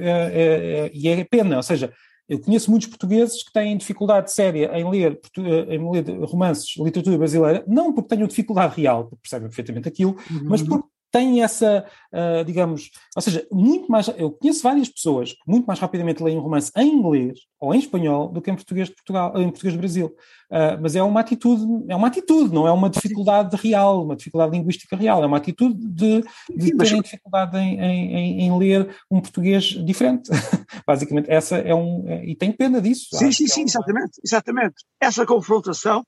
[0.00, 1.56] é, é, é pena.
[1.56, 1.92] Ou seja,
[2.28, 7.64] eu conheço muitos portugueses que têm dificuldade séria em ler, em ler romances, literatura brasileira,
[7.66, 10.42] não porque tenham dificuldade real, porque percebem perfeitamente aquilo, uhum.
[10.44, 14.08] mas porque têm essa, uh, digamos, ou seja, muito mais.
[14.08, 17.78] Eu conheço várias pessoas que muito mais rapidamente leem um romance em inglês ou em
[17.78, 20.14] espanhol do que em português de Portugal, em português do Brasil.
[20.50, 24.52] Uh, mas é uma atitude, é uma atitude, não é uma dificuldade real, uma dificuldade
[24.52, 26.24] linguística real, é uma atitude de,
[26.56, 30.30] de terem dificuldade em, em, em, ler um português diferente.
[30.86, 32.04] Basicamente, essa é um.
[32.06, 33.08] É, e tem pena disso.
[33.12, 33.68] Sim, sim, sim, é uma...
[33.68, 34.74] exatamente, exatamente.
[35.00, 36.02] Essa confrontação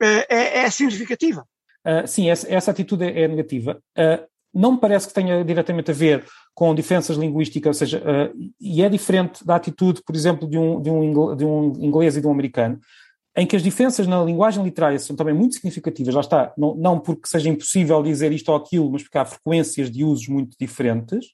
[0.00, 1.44] é, é, é significativa.
[1.86, 3.80] Uh, sim, essa, essa atitude é, é negativa.
[3.96, 6.24] Uh, não me parece que tenha diretamente a ver
[6.54, 10.80] com diferenças linguísticas, ou seja, uh, e é diferente da atitude, por exemplo, de um,
[10.80, 12.80] de, um, de um inglês e de um americano,
[13.36, 16.98] em que as diferenças na linguagem literária são também muito significativas, lá está, não, não
[16.98, 21.26] porque seja impossível dizer isto ou aquilo, mas porque há frequências de usos muito diferentes,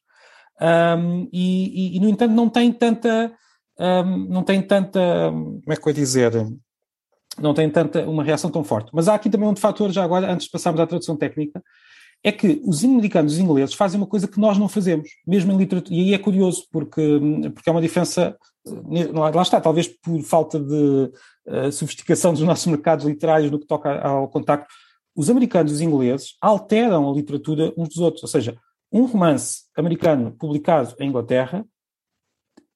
[0.61, 3.33] um, e, e, e, no entanto não tem tanta,
[3.79, 6.33] um, não tem tanta, como é que eu ia dizer,
[7.41, 8.91] não tem tanta uma reação tão forte.
[8.93, 11.63] Mas há aqui também um fator, já agora, antes de passarmos à tradução técnica,
[12.23, 15.53] é que os americanos e os ingleses fazem uma coisa que nós não fazemos, mesmo
[15.53, 15.95] em literatura.
[15.95, 17.21] E aí é curioso, porque,
[17.55, 18.37] porque é uma diferença.
[19.13, 21.11] Lá está, talvez por falta de
[21.47, 24.73] uh, sofisticação dos nossos mercados literários no que toca ao contacto.
[25.15, 28.23] Os americanos e os ingleses alteram a literatura uns dos outros.
[28.23, 28.57] Ou seja,
[28.91, 31.63] um romance americano publicado em Inglaterra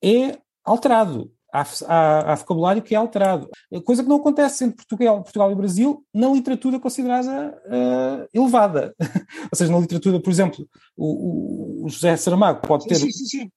[0.04, 3.48] é alterado há, há, há, vocabulário que é alterado.
[3.84, 8.94] Coisa que não acontece entre Portugal, Portugal e Brasil na literatura considerada uh, elevada.
[9.50, 12.96] Ou seja, na literatura, por exemplo, o, o José Saramago pode ter.
[12.96, 13.50] Sim, sim, sim.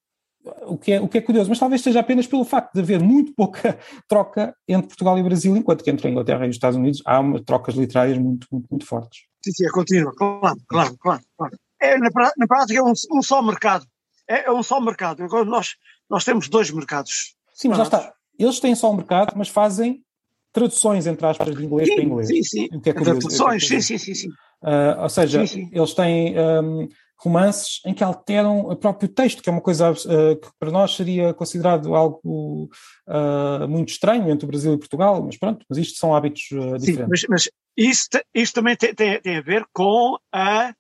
[0.63, 2.99] O que, é, o que é curioso, mas talvez seja apenas pelo facto de haver
[2.99, 3.77] muito pouca
[4.09, 7.19] troca entre Portugal e Brasil, enquanto que entre a Inglaterra e os Estados Unidos há
[7.19, 9.21] uma, trocas literárias muito, muito, muito fortes.
[9.45, 11.21] Sim, sim, é contínua, claro, claro, claro.
[11.37, 11.55] claro.
[11.79, 13.85] É, na, na prática é um, um só mercado.
[14.27, 15.23] É, é, um só mercado.
[15.23, 15.75] Agora nós,
[16.09, 18.13] nós temos dois mercados Sim, mas já está.
[18.39, 20.03] Eles têm só um mercado, mas fazem
[20.51, 22.27] traduções, entre aspas, de inglês sim, para inglês.
[22.27, 22.79] Sim, sim.
[22.79, 24.15] Que é traduções, sim, sim, sim.
[24.15, 24.29] sim.
[24.63, 25.69] Uh, ou seja, sim, sim.
[25.71, 26.89] eles têm um,
[27.19, 29.95] romances em que alteram o próprio texto, que é uma coisa uh,
[30.41, 32.67] que para nós seria considerado algo
[33.07, 36.41] uh, muito estranho entre o Brasil e Portugal, mas pronto, mas isto são hábitos
[36.79, 37.07] diferentes.
[37.07, 40.73] Mas, mas isso, isso também tem, tem, tem, a ver com a,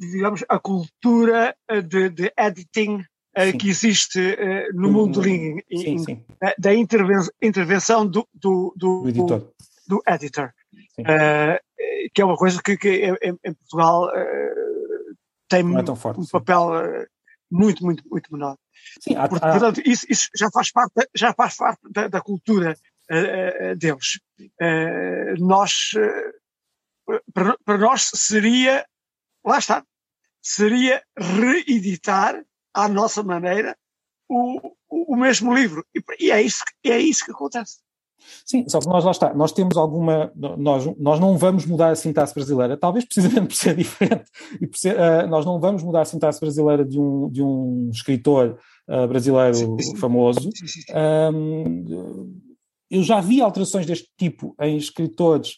[0.00, 1.56] digamos, a cultura
[1.88, 3.04] de, de editing
[3.36, 6.24] uh, que existe uh, no mundo sim, in, sim.
[6.42, 9.52] Uh, da interven intervenção do, do, do, do editor,
[9.86, 10.52] do editor
[12.14, 14.08] que é uma coisa que, que em, em, Portugal
[15.48, 16.70] tem é um forte, papel
[17.50, 18.56] muito, muito, muito menor.
[19.00, 19.90] Sim, há, Portanto, há...
[19.90, 22.76] Isso, isso, já faz parte, já faz parte da, da cultura
[23.76, 24.20] deles.
[25.40, 25.90] nós,
[27.32, 28.86] para, para nós seria,
[29.44, 29.84] lá está,
[30.40, 32.40] seria reeditar
[32.74, 33.76] à nossa maneira
[34.28, 34.58] o,
[34.90, 35.84] o, o mesmo livro.
[35.94, 37.78] E, e, é, isso, é isso que acontece.
[38.44, 41.96] Sim, só que nós lá está, nós temos alguma, nós, nós não vamos mudar a
[41.96, 44.24] sintaxe brasileira, talvez precisamente por ser diferente,
[44.60, 48.58] e ser, uh, nós não vamos mudar a sintaxe brasileira de um, de um escritor
[48.88, 49.96] uh, brasileiro sim, sim.
[49.96, 50.48] famoso.
[51.34, 52.40] Um,
[52.90, 55.56] eu já vi alterações deste tipo em escritores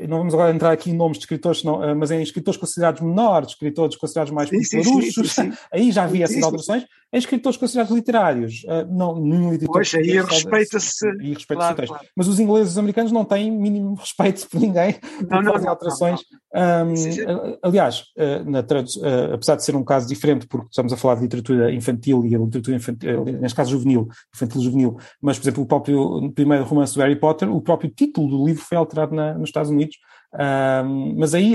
[0.00, 2.58] e não vamos agora entrar aqui em nomes de escritores, não, eh, mas em escritores
[2.58, 5.36] considerados menores, escritores considerados mais popularuchos,
[5.70, 9.74] aí já havia essas alterações, em escritores considerados literários, eh, não, nenhum editor...
[9.74, 11.06] Pois, aí respeita-se...
[11.20, 12.06] E respeita claro, claro.
[12.16, 14.96] Mas os ingleses e os americanos não têm mínimo respeito por ninguém,
[15.28, 16.20] não, não, fazem alterações.
[16.54, 18.60] Um, aliás, eh, na
[19.34, 22.38] apesar de ser um caso diferente, porque estamos a falar de literatura infantil e a
[22.38, 27.00] literatura infantil, neste caso juvenil, infantil juvenil, mas, por exemplo, o próprio primeiro romance do
[27.02, 29.96] Harry Potter, o próprio título do livro foi alterado na, nos Estados Unidos,
[30.34, 31.54] um, mas aí,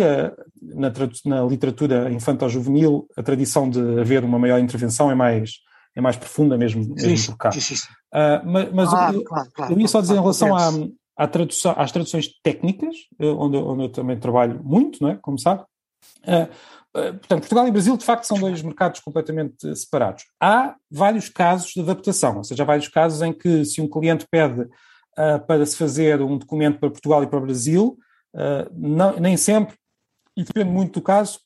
[0.62, 0.92] na,
[1.26, 5.60] na literatura infantil-juvenil, a tradição de haver uma maior intervenção é mais,
[5.96, 7.52] é mais profunda mesmo, mesmo sim, por cá.
[7.52, 7.76] Sim, sim.
[8.14, 10.70] Uh, mas, mas claro, eu, claro, claro, eu, ia só dizer em relação à,
[11.16, 15.20] à tradução, às traduções técnicas, eh, onde, onde eu também trabalho muito, não é?
[15.22, 15.64] como sabe.
[16.24, 16.48] Uh,
[16.94, 20.26] portanto, Portugal e Brasil, de facto, são dois mercados completamente separados.
[20.42, 24.26] Há vários casos de adaptação, ou seja, há vários casos em que, se um cliente
[24.30, 24.68] pede
[25.48, 27.98] para se fazer um documento para Portugal e para o Brasil,
[28.34, 29.76] uh, não, nem sempre,
[30.36, 31.40] e depende muito do caso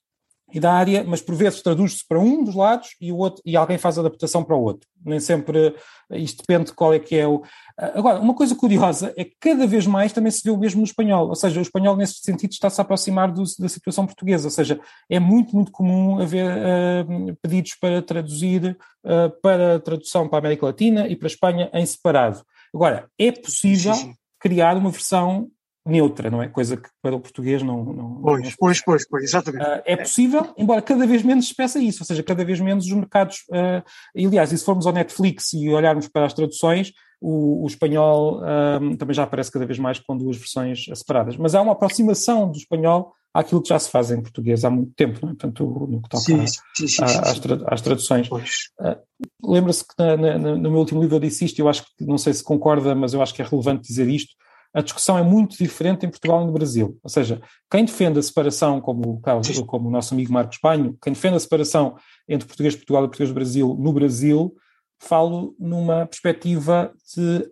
[0.53, 3.57] e da área, mas por vezes traduz-se para um dos lados e, o outro, e
[3.57, 4.88] alguém faz a adaptação para o outro.
[5.03, 5.76] Nem sempre,
[6.11, 7.43] isto depende de qual é que é o...
[7.78, 10.86] Agora, uma coisa curiosa é que cada vez mais também se vê o mesmo no
[10.86, 14.51] espanhol, ou seja, o espanhol nesse sentido está-se a aproximar do, da situação portuguesa, ou
[14.51, 20.41] seja, é muito, muito comum haver uh, pedidos para traduzir uh, para tradução para a
[20.41, 22.43] América Latina e para a Espanha em separado.
[22.76, 24.15] Agora, é possível sim, sim.
[24.38, 25.49] criar uma versão
[25.86, 26.47] neutra, não é?
[26.47, 27.83] Coisa que para o português não.
[27.86, 29.63] não pois, não pois, pois, pois, exatamente.
[29.63, 32.86] Uh, é possível, embora cada vez menos se peça isso, ou seja, cada vez menos
[32.86, 33.43] os mercados.
[33.49, 33.83] Uh,
[34.15, 38.41] e, aliás, e se formos ao Netflix e olharmos para as traduções, o, o espanhol
[38.41, 41.38] uh, também já aparece cada vez mais com duas versões separadas.
[41.38, 44.93] Mas há uma aproximação do espanhol àquilo que já se faz em português há muito
[44.93, 45.33] tempo, não é?
[45.33, 48.29] Portanto, no que toca sim, sim, sim, às, às, traduções.
[49.43, 52.17] Lembra-se que na, na, no meu último livro eu disse isto, eu acho que, não
[52.17, 54.33] sei se concorda, mas eu acho que é relevante dizer isto
[54.76, 56.99] a discussão é muito diferente em Portugal e no Brasil.
[57.01, 59.21] Ou seja, quem defende a separação, como,
[59.65, 61.95] como o nosso amigo Marcos Panho, quem defende a separação
[62.28, 64.53] entre português de Portugal e português do Brasil no Brasil,
[64.99, 67.49] falo numa perspectiva de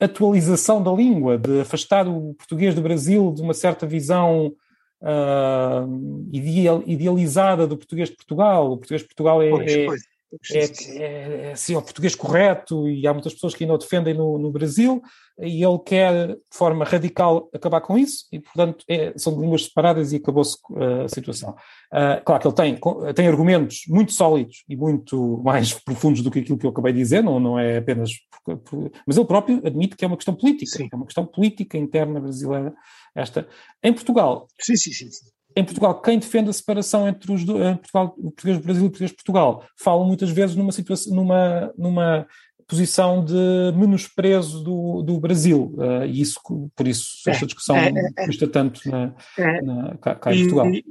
[0.00, 4.52] atualização da língua, de afastar o português do Brasil de uma certa visão
[5.00, 8.72] uh, idealizada do português de Portugal.
[8.72, 10.13] O português de Portugal é, pois, é, pois
[10.52, 13.78] é, é, é assim, é o português correto e há muitas pessoas que ainda o
[13.78, 15.02] defendem no, no Brasil
[15.38, 20.12] e ele quer de forma radical acabar com isso e portanto é, são línguas separadas
[20.12, 21.50] e acabou-se uh, a situação.
[21.92, 22.80] Uh, claro que ele tem,
[23.14, 27.00] tem argumentos muito sólidos e muito mais profundos do que aquilo que eu acabei de
[27.00, 28.12] dizer, não, não é apenas
[28.44, 30.88] por, por, mas ele próprio admite que é uma questão política, sim.
[30.92, 32.72] é uma questão política interna brasileira
[33.14, 33.48] esta.
[33.82, 37.54] Em Portugal, sim, sim, sim, sim em Portugal, quem defende a separação entre os do,
[37.54, 41.14] Portugal, o português do Brasil e o português de Portugal, falam muitas vezes numa situação,
[41.14, 42.26] numa, numa
[42.66, 46.40] posição de menosprezo do, do Brasil, uh, e isso,
[46.74, 49.14] por isso, é, esta discussão é, é, custa tanto na,
[49.62, 50.72] na, cá, cá, em Portugal.
[50.72, 50.84] E,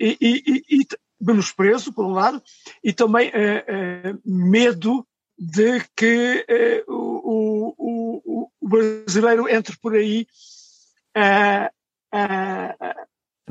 [0.00, 0.86] e, e, e,
[1.20, 2.42] menosprezo, por um lado,
[2.82, 5.06] e também uh, uh, medo
[5.38, 6.44] de que
[6.88, 10.26] o, o, o, brasileiro entre por aí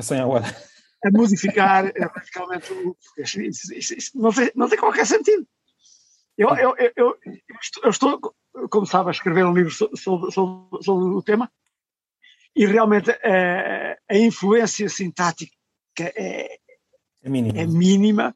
[0.02, 0.46] sem a hora.
[1.04, 5.48] A modificar radicalmente o Isso, isso, isso não, tem, não tem qualquer sentido.
[6.38, 7.18] Eu, eu, eu, eu,
[7.62, 8.36] estou, eu estou,
[8.70, 11.52] como sabe, a escrever um livro sobre, sobre, sobre o tema
[12.56, 15.54] e realmente a, a influência sintática
[16.00, 16.58] é,
[17.24, 17.60] é mínima.
[17.60, 18.36] É mínima.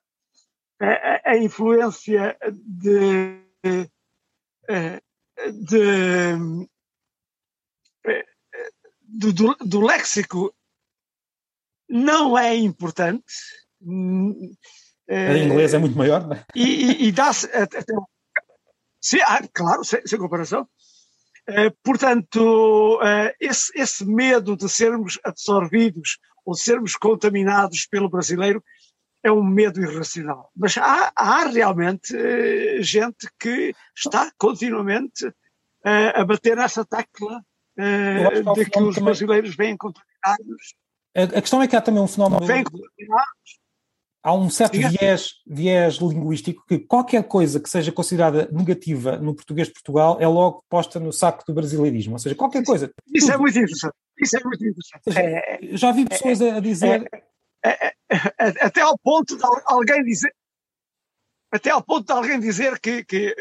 [0.79, 3.89] A, a, influência de, de,
[5.67, 6.67] de
[9.33, 10.53] do, do, léxico
[11.91, 13.23] não é importante.
[13.81, 16.45] Em inglês é muito maior, não é?
[16.55, 17.83] E, e, e dá-se até.
[19.01, 20.67] Sim, ah, claro, sem, sem comparação.
[21.49, 28.63] Uh, portanto, uh, esse, esse, medo de sermos absorvidos ou de sermos contaminados pelo brasileiro
[29.23, 30.51] é um medo irracional.
[30.55, 35.31] Mas há, há realmente uh, gente que está continuamente
[35.83, 37.43] a bater nessa tecla
[37.75, 40.75] de que os brasileiros vêm contaminados
[41.15, 42.41] a, a questão é que há também um fenómeno.
[44.23, 49.67] Há um certo viés, viés linguístico que qualquer coisa que seja considerada negativa no português
[49.67, 52.13] de Portugal é logo posta no saco do brasileirismo.
[52.13, 52.91] Ou seja, qualquer coisa.
[53.11, 53.35] Isso tudo.
[53.35, 53.95] é muito interessante.
[54.19, 55.03] Isso é muito interessante.
[55.05, 57.25] Seja, é, já vi pessoas é, a dizer.
[57.65, 57.93] É,
[58.61, 60.33] até ao ponto de alguém dizer.
[61.51, 63.35] Até ao ponto de alguém dizer que, que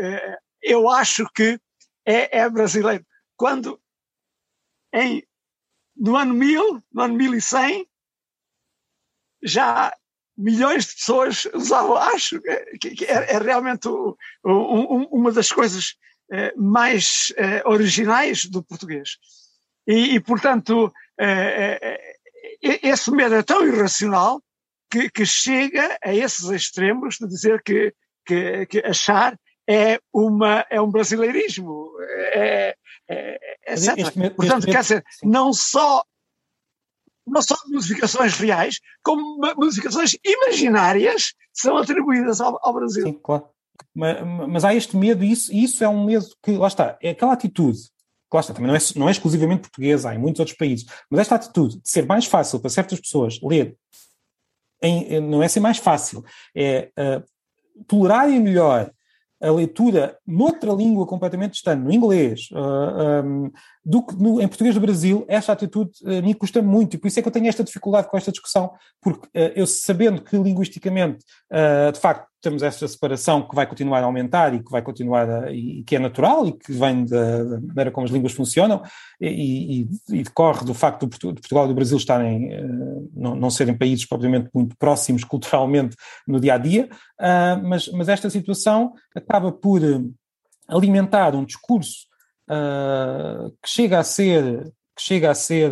[0.63, 1.61] eu acho que
[2.07, 3.05] é brasileiro.
[3.37, 3.79] Quando
[4.95, 5.23] em
[6.01, 7.87] no ano 1000, no ano 1100,
[9.43, 9.95] já
[10.37, 12.41] milhões de pessoas usavam, acho
[12.81, 15.97] que, é, é, realmente o, um, uma das coisas
[16.33, 19.19] eh, mais eh, originais do português.
[19.87, 22.17] E, e portanto, eh,
[22.63, 24.43] esse medo é tão irracional
[24.91, 27.93] que, que, chega a esses extremos de dizer que,
[28.25, 29.39] que, que achar
[29.69, 31.93] é, uma, é um brasileirismo,
[32.33, 32.75] é,
[33.67, 33.99] etc.
[33.99, 36.03] Este, Portanto, este, quer dizer, não só,
[37.27, 43.05] não só modificações reais, como modificações imaginárias são atribuídas ao, ao Brasil.
[43.05, 43.49] Sim, claro.
[43.95, 47.11] Mas, mas, há este medo, e isso, isso é um medo que, lá está, é
[47.11, 50.39] aquela atitude, que lá está, também não é, não é exclusivamente portuguesa, há em muitos
[50.39, 53.77] outros países, mas esta atitude de ser mais fácil para certas pessoas ler,
[54.83, 58.93] em, não é ser mais fácil, é uh, tolerarem melhor
[59.41, 63.51] a leitura noutra língua completamente distante, no inglês, uh, ah, um,
[63.85, 67.09] do que no, em português do Brasil, esta atitude uh, me custa muito, e por
[67.09, 70.37] isso é que eu tenho esta dificuldade com esta discussão, porque uh, eu sabendo que
[70.37, 71.25] linguisticamente,
[71.93, 75.53] de facto, temos esta separação que vai continuar a aumentar e que vai continuar a,
[75.53, 78.83] e que é natural e que vem da, da maneira como as línguas funcionam
[79.21, 82.51] e, e, e, decorre do facto de Portugal e do Brasil estarem,
[83.15, 86.89] não, não, serem países propriamente muito próximos culturalmente no dia a dia,
[87.63, 89.81] mas, mas esta situação acaba por
[90.69, 92.07] alimentar um discurso
[92.49, 95.71] uh, que chega a ser que chega a ser,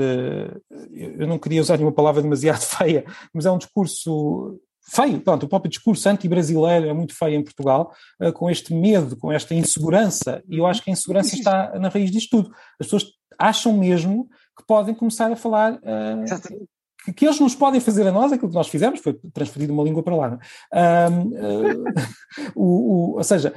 [0.94, 3.04] eu não queria usar nenhuma palavra demasiado feia,
[3.34, 4.58] mas é um discurso
[4.88, 9.16] feio, pronto, o próprio discurso anti-brasileiro é muito feio em Portugal, uh, com este medo,
[9.16, 12.54] com esta insegurança, e eu acho que a insegurança está na raiz disto tudo.
[12.80, 13.06] As pessoas
[13.38, 16.68] acham mesmo que podem começar a falar uh,
[17.04, 19.84] que, que, eles nos podem fazer a nós aquilo que nós fizemos, foi transferir uma
[19.84, 20.38] língua para lá.
[20.72, 21.84] Uh,
[22.56, 23.54] o, o, ou seja,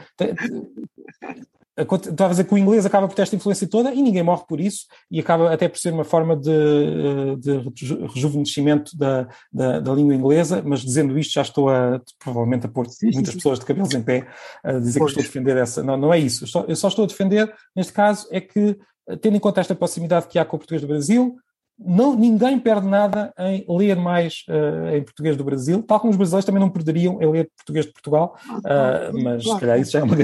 [1.77, 4.43] Estava a dizer que o inglês acaba por ter esta influência toda e ninguém morre
[4.47, 9.79] por isso, e acaba até por ser uma forma de, eh, de rejuvenescimento da, da,
[9.79, 13.65] da, língua inglesa, mas dizendo isto já estou a, provavelmente a pôr muitas pessoas de
[13.65, 14.27] cabelos em pé
[14.61, 15.13] a dizer pois.
[15.13, 15.81] que estou a defender essa.
[15.81, 16.43] Não, não é isso.
[16.43, 18.77] Eu só, eu só estou a defender, neste caso, é que,
[19.21, 21.37] tendo em conta esta proximidade que há com o português do Brasil,
[21.79, 26.17] não, ninguém perde nada em ler mais uh, em português do Brasil, tal como os
[26.17, 29.99] brasileiros também não perderiam em ler português de Portugal, uh, mas se calhar isso já
[29.99, 30.15] é uma,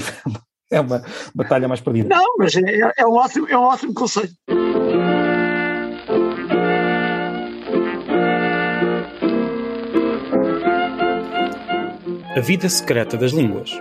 [0.72, 1.02] é uma
[1.34, 2.10] batalha mais perdida.
[2.10, 4.32] Não, mas é, é, um, ótimo, é um ótimo conselho.
[12.36, 13.72] A vida secreta das línguas.